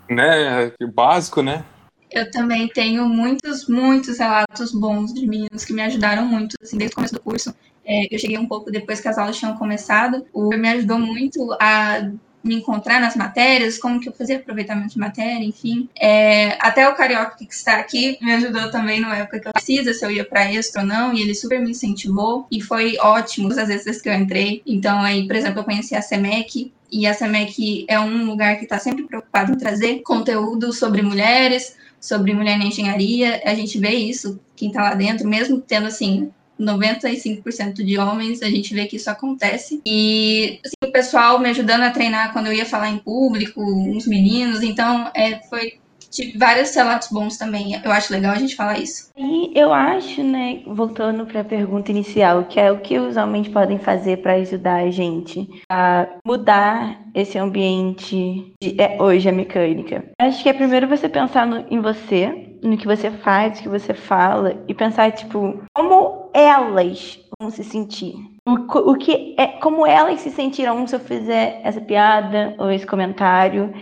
Né? 0.08 0.72
Básico, 0.94 1.42
né? 1.42 1.64
Eu 2.12 2.30
também 2.30 2.68
tenho 2.68 3.08
muitos, 3.08 3.66
muitos 3.68 4.20
relatos 4.20 4.70
bons 4.72 5.12
de 5.12 5.26
meninos 5.26 5.64
que 5.64 5.72
me 5.72 5.82
ajudaram 5.82 6.24
muito, 6.24 6.54
assim, 6.62 6.78
desde 6.78 6.92
o 6.92 6.94
começo 6.94 7.14
do 7.14 7.20
curso. 7.20 7.52
É, 7.84 8.06
eu 8.14 8.18
cheguei 8.20 8.38
um 8.38 8.46
pouco 8.46 8.70
depois 8.70 9.00
que 9.00 9.08
as 9.08 9.18
aulas 9.18 9.36
tinham 9.36 9.56
começado. 9.56 10.24
O 10.32 10.50
me 10.50 10.68
ajudou 10.68 11.00
muito 11.00 11.52
a 11.60 12.12
me 12.42 12.56
encontrar 12.56 13.00
nas 13.00 13.16
matérias, 13.16 13.78
como 13.78 14.00
que 14.00 14.08
eu 14.08 14.12
fazia 14.12 14.36
aproveitamento 14.36 14.94
de 14.94 14.98
matéria, 14.98 15.44
enfim. 15.44 15.88
É, 15.98 16.56
até 16.60 16.88
o 16.88 16.94
Carioca 16.94 17.36
que 17.36 17.52
está 17.52 17.76
aqui 17.76 18.18
me 18.20 18.32
ajudou 18.32 18.70
também 18.70 19.00
na 19.00 19.16
época 19.16 19.40
que 19.40 19.48
eu 19.48 19.52
precisa, 19.52 19.92
se 19.92 20.04
eu 20.04 20.10
ia 20.10 20.24
para 20.24 20.52
extra 20.52 20.82
ou 20.82 20.86
não, 20.86 21.12
e 21.12 21.20
ele 21.20 21.34
super 21.34 21.60
me 21.60 21.70
incentivou, 21.70 22.46
e 22.50 22.60
foi 22.60 22.96
ótimo 22.98 23.48
as 23.48 23.68
vezes 23.68 24.00
que 24.00 24.08
eu 24.08 24.14
entrei. 24.14 24.62
Então, 24.66 25.00
aí, 25.00 25.26
por 25.26 25.36
exemplo, 25.36 25.60
eu 25.60 25.64
conheci 25.64 25.94
a 25.94 26.02
SEMEC, 26.02 26.72
e 26.90 27.06
a 27.06 27.12
SEMEC 27.12 27.84
é 27.88 28.00
um 28.00 28.24
lugar 28.24 28.56
que 28.56 28.64
está 28.64 28.78
sempre 28.78 29.04
preocupado 29.04 29.52
em 29.52 29.58
trazer 29.58 30.00
conteúdo 30.02 30.72
sobre 30.72 31.02
mulheres, 31.02 31.76
sobre 32.00 32.32
mulher 32.32 32.58
na 32.58 32.64
engenharia. 32.64 33.42
A 33.44 33.54
gente 33.54 33.78
vê 33.78 33.90
isso, 33.90 34.40
quem 34.56 34.68
está 34.68 34.82
lá 34.82 34.94
dentro, 34.94 35.28
mesmo 35.28 35.60
tendo, 35.60 35.86
assim, 35.86 36.30
95% 36.60 37.84
de 37.84 37.98
homens, 37.98 38.42
a 38.42 38.50
gente 38.50 38.74
vê 38.74 38.86
que 38.86 38.96
isso 38.96 39.10
acontece. 39.10 39.80
E 39.86 40.60
assim, 40.64 40.88
o 40.88 40.92
pessoal 40.92 41.38
me 41.38 41.48
ajudando 41.48 41.82
a 41.82 41.90
treinar 41.90 42.32
quando 42.32 42.46
eu 42.46 42.52
ia 42.52 42.66
falar 42.66 42.90
em 42.90 42.98
público, 42.98 43.62
uns 43.62 44.06
meninos, 44.06 44.62
então 44.62 45.10
é, 45.14 45.40
foi 45.48 45.78
tive 46.10 46.38
vários 46.38 46.74
relatos 46.74 47.08
bons 47.08 47.36
também. 47.36 47.80
Eu 47.84 47.92
acho 47.92 48.12
legal 48.12 48.32
a 48.32 48.38
gente 48.38 48.56
falar 48.56 48.78
isso. 48.78 49.10
E 49.16 49.52
eu 49.58 49.72
acho, 49.72 50.22
né, 50.22 50.62
voltando 50.66 51.26
para 51.26 51.40
a 51.40 51.44
pergunta 51.44 51.90
inicial, 51.90 52.44
que 52.44 52.58
é 52.58 52.70
o 52.72 52.80
que 52.80 52.98
os 52.98 53.16
homens 53.16 53.48
podem 53.48 53.78
fazer 53.78 54.18
para 54.18 54.34
ajudar 54.34 54.82
a 54.82 54.90
gente 54.90 55.48
a 55.70 56.08
mudar 56.26 57.00
esse 57.14 57.38
ambiente 57.38 58.54
de 58.62 58.80
é, 58.80 59.00
hoje 59.00 59.28
a 59.28 59.32
mecânica. 59.32 60.04
Acho 60.20 60.42
que 60.42 60.48
é 60.48 60.52
primeiro 60.52 60.88
você 60.88 61.08
pensar 61.08 61.46
no, 61.46 61.64
em 61.70 61.80
você, 61.80 62.56
no 62.62 62.76
que 62.76 62.86
você 62.86 63.10
faz, 63.10 63.58
o 63.58 63.62
que 63.62 63.68
você 63.68 63.94
fala 63.94 64.64
e 64.66 64.74
pensar 64.74 65.12
tipo 65.12 65.62
como 65.74 66.17
elas 66.38 67.18
vão 67.40 67.50
se 67.50 67.64
sentir. 67.64 68.14
O, 68.46 68.92
o 68.92 68.96
que 68.96 69.34
é 69.36 69.46
como 69.46 69.86
elas 69.86 70.20
se 70.20 70.30
sentirão 70.30 70.86
se 70.86 70.94
eu 70.94 71.00
fizer 71.00 71.60
essa 71.64 71.80
piada 71.80 72.54
ou 72.58 72.70
esse 72.70 72.86
comentário. 72.86 73.72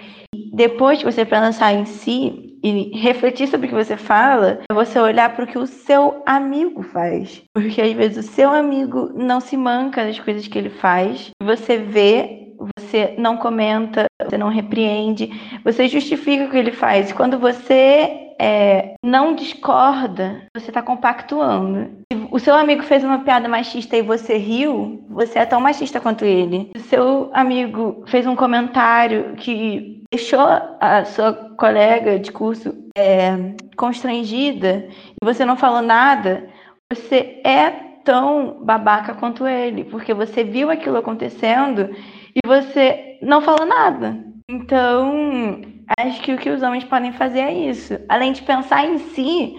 Depois 0.52 0.98
que 0.98 1.04
você 1.04 1.24
pensar 1.24 1.74
em 1.74 1.84
si 1.84 2.58
e 2.62 2.98
refletir 2.98 3.46
sobre 3.46 3.66
o 3.66 3.68
que 3.68 3.84
você 3.84 3.96
fala, 3.96 4.60
é 4.68 4.74
você 4.74 4.98
olhar 4.98 5.34
para 5.34 5.44
o 5.44 5.46
que 5.46 5.58
o 5.58 5.66
seu 5.66 6.22
amigo 6.24 6.82
faz. 6.82 7.42
Porque 7.52 7.80
às 7.80 7.92
vezes 7.92 8.26
o 8.26 8.28
seu 8.28 8.50
amigo 8.50 9.10
não 9.14 9.40
se 9.40 9.56
manca 9.56 10.04
das 10.04 10.18
coisas 10.18 10.48
que 10.48 10.58
ele 10.58 10.70
faz. 10.70 11.30
Você 11.42 11.76
vê, 11.78 12.54
você 12.76 13.14
não 13.18 13.36
comenta, 13.36 14.06
você 14.22 14.38
não 14.38 14.48
repreende, 14.48 15.30
você 15.62 15.88
justifica 15.88 16.44
o 16.44 16.50
que 16.50 16.56
ele 16.56 16.72
faz. 16.72 17.12
Quando 17.12 17.38
você 17.38 18.25
é, 18.40 18.94
não 19.02 19.34
discorda, 19.34 20.46
você 20.54 20.70
está 20.70 20.82
compactuando. 20.82 21.90
Se 22.12 22.28
o 22.30 22.38
seu 22.38 22.54
amigo 22.54 22.82
fez 22.82 23.02
uma 23.04 23.20
piada 23.20 23.48
machista 23.48 23.96
e 23.96 24.02
você 24.02 24.36
riu, 24.36 25.04
você 25.08 25.38
é 25.38 25.46
tão 25.46 25.60
machista 25.60 26.00
quanto 26.00 26.24
ele. 26.24 26.70
Se 26.76 26.82
o 26.82 26.88
seu 26.88 27.30
amigo 27.32 28.04
fez 28.06 28.26
um 28.26 28.36
comentário 28.36 29.34
que 29.36 30.02
deixou 30.10 30.46
a 30.80 31.04
sua 31.04 31.32
colega 31.56 32.18
de 32.18 32.30
curso 32.30 32.74
é, 32.96 33.54
constrangida 33.76 34.88
e 34.90 35.24
você 35.24 35.44
não 35.44 35.56
falou 35.56 35.82
nada, 35.82 36.48
você 36.92 37.40
é 37.44 37.70
tão 38.04 38.58
babaca 38.62 39.14
quanto 39.14 39.46
ele, 39.46 39.84
porque 39.84 40.14
você 40.14 40.44
viu 40.44 40.70
aquilo 40.70 40.96
acontecendo 40.96 41.90
e 42.34 42.46
você 42.46 43.18
não 43.20 43.40
falou 43.40 43.66
nada. 43.66 44.16
Então, 44.48 45.60
acho 45.98 46.20
que 46.22 46.32
o 46.32 46.38
que 46.38 46.50
os 46.50 46.62
homens 46.62 46.84
podem 46.84 47.12
fazer 47.12 47.40
é 47.40 47.52
isso. 47.52 47.98
Além 48.08 48.32
de 48.32 48.42
pensar 48.42 48.84
em 48.84 48.98
si, 48.98 49.54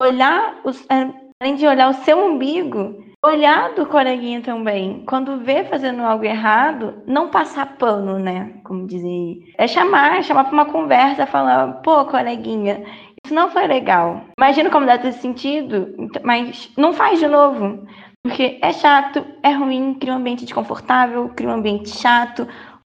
olhar 0.00 0.60
os, 0.64 0.84
é, 0.90 1.10
além 1.42 1.56
de 1.56 1.66
olhar 1.66 1.88
o 1.88 1.94
seu 1.94 2.18
umbigo, 2.18 3.04
olhar 3.24 3.74
do 3.74 3.86
coleguinha 3.86 4.42
também. 4.42 5.04
Quando 5.06 5.38
vê 5.38 5.64
fazendo 5.64 6.02
algo 6.02 6.24
errado, 6.24 7.02
não 7.06 7.30
passar 7.30 7.76
pano, 7.78 8.18
né? 8.18 8.54
Como 8.64 8.86
dizem. 8.86 9.42
É 9.56 9.66
chamar, 9.66 10.22
chamar 10.22 10.44
para 10.44 10.52
uma 10.52 10.66
conversa, 10.66 11.26
falar, 11.26 11.80
pô, 11.82 12.04
coleguinha, 12.04 12.84
Isso 13.24 13.34
não 13.34 13.50
foi 13.50 13.66
legal. 13.66 14.22
Imagino 14.38 14.70
como 14.70 14.84
deve 14.84 15.04
ter 15.04 15.12
sentido, 15.12 15.94
mas 16.22 16.70
não 16.76 16.92
faz 16.92 17.18
de 17.18 17.26
novo. 17.26 17.86
Porque 18.22 18.58
é 18.62 18.72
chato, 18.72 19.24
é 19.42 19.52
ruim, 19.52 19.94
cria 19.94 20.12
um 20.12 20.16
ambiente 20.16 20.44
desconfortável, 20.44 21.30
cria 21.30 21.48
um 21.48 21.54
ambiente 21.54 21.90
chato, 21.90 22.42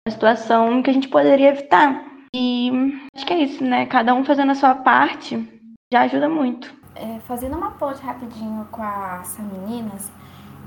uma 0.07 0.13
situação 0.13 0.83
que 0.83 0.91
a 0.91 0.93
gente 0.93 1.09
poderia 1.09 1.49
evitar. 1.49 2.08
E 2.35 2.71
acho 3.15 3.27
que 3.27 3.33
é 3.33 3.43
isso, 3.43 3.65
né? 3.65 3.87
Cada 3.87 4.15
um 4.15 4.25
fazendo 4.25 4.53
a 4.53 4.55
sua 4.55 4.75
parte 4.75 5.63
já 5.93 6.03
ajuda 6.03 6.29
muito. 6.29 6.73
É, 6.95 7.19
fazendo 7.27 7.57
uma 7.57 7.71
ponte 7.73 8.03
rapidinho 8.03 8.67
com 8.71 8.83
as 8.83 9.39
meninas, 9.39 10.11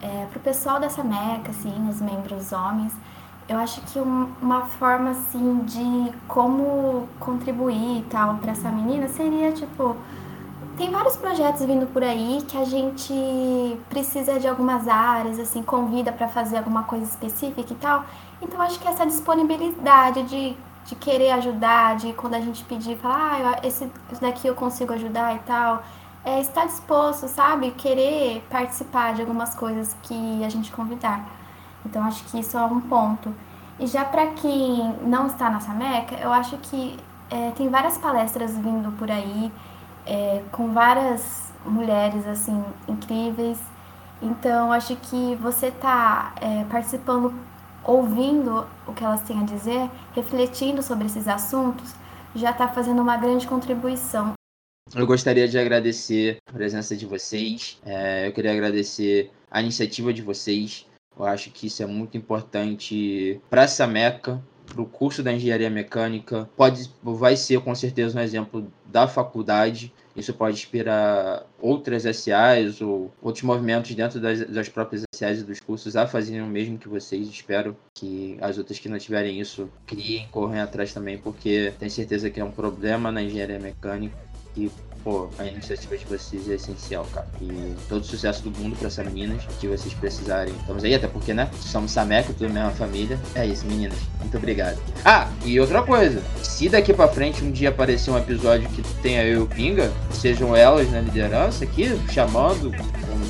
é, 0.02 0.26
pro 0.32 0.39
pessoal 0.39 0.80
dessa 0.80 1.04
meca, 1.04 1.52
assim, 1.52 1.89
os 1.89 2.02
membros 2.02 2.52
homens, 2.52 2.93
eu 3.47 3.58
acho 3.58 3.82
que 3.82 4.00
um, 4.00 4.30
uma 4.41 4.62
forma, 4.65 5.12
assim, 5.12 5.60
de 5.65 6.12
como 6.28 7.08
contribuir 7.19 8.00
e 8.00 8.06
tal 8.10 8.36
para 8.36 8.52
essa 8.52 8.69
menina 8.69 9.08
seria, 9.10 9.52
tipo, 9.52 9.97
tem 10.78 10.89
vários 10.89 11.17
projetos 11.17 11.65
vindo 11.65 11.86
por 11.88 12.04
aí 12.04 12.43
que 12.47 12.58
a 12.58 12.63
gente 12.63 13.13
precisa 13.89 14.39
de 14.39 14.47
algumas 14.47 14.88
áreas, 14.88 15.38
assim, 15.38 15.62
convida 15.62 16.12
para 16.12 16.28
fazer 16.28 16.58
alguma 16.58 16.84
coisa 16.84 17.06
específica 17.06 17.74
e 17.74 17.76
tal. 17.76 18.06
Então 18.41 18.60
acho 18.62 18.80
que 18.80 18.88
essa 18.88 19.06
disponibilidade 19.06 20.24
de, 20.24 20.56
de 20.86 20.96
querer 20.96 21.32
ajudar, 21.32 21.96
de 21.96 22.13
quando 22.13 22.34
a 22.34 22.39
gente 22.39 22.63
pedir, 22.65 22.98
falar, 22.98 23.56
ah, 23.56 23.67
esse, 23.67 23.89
daqui 24.20 24.48
eu 24.48 24.56
consigo 24.56 24.94
ajudar 24.94 25.36
e 25.36 25.39
tal, 25.39 25.84
é 26.24 26.39
estar 26.39 26.65
disposto, 26.65 27.28
sabe? 27.28 27.72
Querer 27.72 28.46
participar 28.50 29.13
de 29.13 29.22
algumas 29.22 29.56
coisas 29.56 29.96
que 30.04 30.44
a 30.44 30.50
gente 30.50 30.72
convidar. 30.72 31.26
Então 31.86 32.04
acho 32.04 32.24
que 32.26 32.39
isso 32.39 32.58
é 32.58 32.63
um 32.63 32.82
ponto. 32.82 33.34
E 33.80 33.88
já 33.88 34.06
para 34.06 34.28
quem 34.28 34.96
não 35.02 35.28
está 35.28 35.50
nessa 35.50 35.74
meca, 35.74 36.15
eu 36.15 36.32
acho 36.32 36.58
que 36.58 36.98
é, 37.30 37.52
tem 37.52 37.70
várias 37.70 37.98
palestras 37.98 38.56
vindo 38.58 38.91
por 38.98 39.10
aí 39.10 39.52
é, 40.06 40.44
com 40.52 40.74
várias 40.74 41.52
mulheres 41.65 42.28
assim 42.28 42.63
incríveis. 42.88 43.60
Então 44.22 44.72
acho 44.72 44.96
que 44.98 45.36
você 45.41 45.67
está 45.67 46.34
é, 46.39 46.63
participando, 46.65 47.34
ouvindo 47.84 48.67
o 48.88 48.94
que 48.94 49.04
elas 49.04 49.22
têm 49.22 49.39
a 49.39 49.44
dizer, 49.44 49.89
refletindo 50.13 50.82
sobre 50.82 51.06
esses 51.06 51.28
assuntos, 51.28 51.94
já 52.36 52.52
está 52.52 52.67
fazendo 52.67 53.02
uma 53.02 53.17
grande 53.17 53.48
contribuição. 53.48 54.34
Eu 54.94 55.08
gostaria 55.08 55.48
de 55.48 55.58
agradecer 55.58 56.38
a 56.48 56.52
presença 56.52 56.96
de 56.96 57.06
vocês. 57.06 57.80
É, 57.86 58.28
eu 58.28 58.34
queria 58.34 58.52
agradecer 58.52 59.32
a 59.50 59.62
iniciativa 59.62 60.13
de 60.13 60.22
vocês. 60.22 60.86
Eu 61.17 61.26
acho 61.26 61.52
que 61.52 61.67
isso 61.67 61.84
é 61.84 61.86
muito 61.86 62.17
importante 62.17 63.39
para 63.50 63.63
essa 63.63 63.86
meca, 63.86 64.41
para 64.74 64.82
o 64.82 64.86
curso 64.86 65.22
da 65.22 65.34
engenharia 65.34 65.70
mecânica. 65.70 66.50
Pode, 66.56 66.90
vai 67.04 67.36
ser 67.36 67.60
com 67.62 67.74
certeza 67.76 68.18
um 68.18 68.22
exemplo 68.22 68.72
da 68.86 69.08
faculdade. 69.08 69.94
Isso 70.16 70.34
pode 70.34 70.58
inspirar 70.58 71.46
outras 71.60 72.04
SAs 72.04 72.82
ou 72.82 73.12
outros 73.22 73.44
movimentos 73.44 73.96
dentro 73.96 74.20
das, 74.20 74.46
das 74.48 74.68
próprias 74.68 75.04
SAs 75.16 75.40
e 75.40 75.44
dos 75.44 75.60
cursos 75.60 75.96
a 75.96 76.06
fazerem 76.06 76.42
o 76.42 76.48
mesmo 76.48 76.78
que 76.78 76.90
vocês. 76.90 77.28
Espero 77.28 77.78
que 77.94 78.38
as 78.42 78.58
outras 78.58 78.78
que 78.78 78.90
não 78.90 78.98
tiverem 78.98 79.40
isso 79.40 79.70
criem, 79.86 80.28
correm 80.30 80.60
atrás 80.60 80.94
também, 80.94 81.18
porque 81.18 81.74
tenho 81.80 81.92
certeza 81.92 82.30
que 82.30 82.40
é 82.40 82.44
um 82.44 82.52
problema 82.52 83.12
na 83.12 83.24
engenharia 83.24 83.60
mecânica 83.60 84.31
e 84.56 84.72
pô, 85.04 85.30
a 85.40 85.46
iniciativa 85.46 85.98
de 85.98 86.06
vocês 86.06 86.50
é 86.50 86.56
essencial, 86.56 87.06
cara. 87.14 87.28
E 87.42 87.76
todo 87.90 88.06
sucesso 88.06 88.44
do 88.44 88.52
mundo 88.60 88.76
para 88.76 88.88
essas 88.88 89.06
meninas 89.06 89.44
que 89.60 89.68
vocês 89.68 89.94
precisarem. 89.94 90.54
Estamos 90.60 90.84
aí, 90.84 90.94
até 90.94 91.08
porque, 91.08 91.34
né? 91.34 91.50
Somos 91.60 91.92
Sameco, 91.92 92.34
tudo 92.34 92.54
mesma 92.54 92.72
família. 92.72 93.20
É 93.36 93.46
isso, 93.46 93.66
meninas. 93.66 93.98
Muito 94.20 94.38
obrigado. 94.38 94.80
Ah, 95.04 95.30
e 95.44 95.60
outra 95.60 95.82
coisa. 95.84 96.22
Se 96.44 96.70
daqui 96.70 96.94
para 96.94 97.08
frente 97.08 97.44
um 97.44 97.52
dia 97.52 97.70
aparecer 97.70 98.12
um 98.12 98.18
episódio 98.18 98.70
que 98.70 98.82
tenha 99.02 99.24
eu 99.24 99.42
e 99.42 99.44
o 99.44 99.48
Pinga, 99.48 99.92
sejam 100.12 100.56
elas 100.56 100.90
na 100.92 101.02
liderança 101.02 101.64
aqui, 101.64 102.00
chamando, 102.12 102.72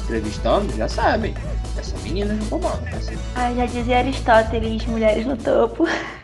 entrevistando, 0.03 0.75
já 0.75 0.88
sabem. 0.88 1.34
Essa 1.77 1.97
menina 1.99 2.34
no 2.34 2.45
comando. 2.47 2.86
Assim. 2.93 3.17
Ah, 3.36 3.53
já 3.53 3.65
dizia 3.65 3.99
Aristóteles, 3.99 4.86
mulheres 4.86 5.25
no 5.25 5.38
topo. 5.38 5.86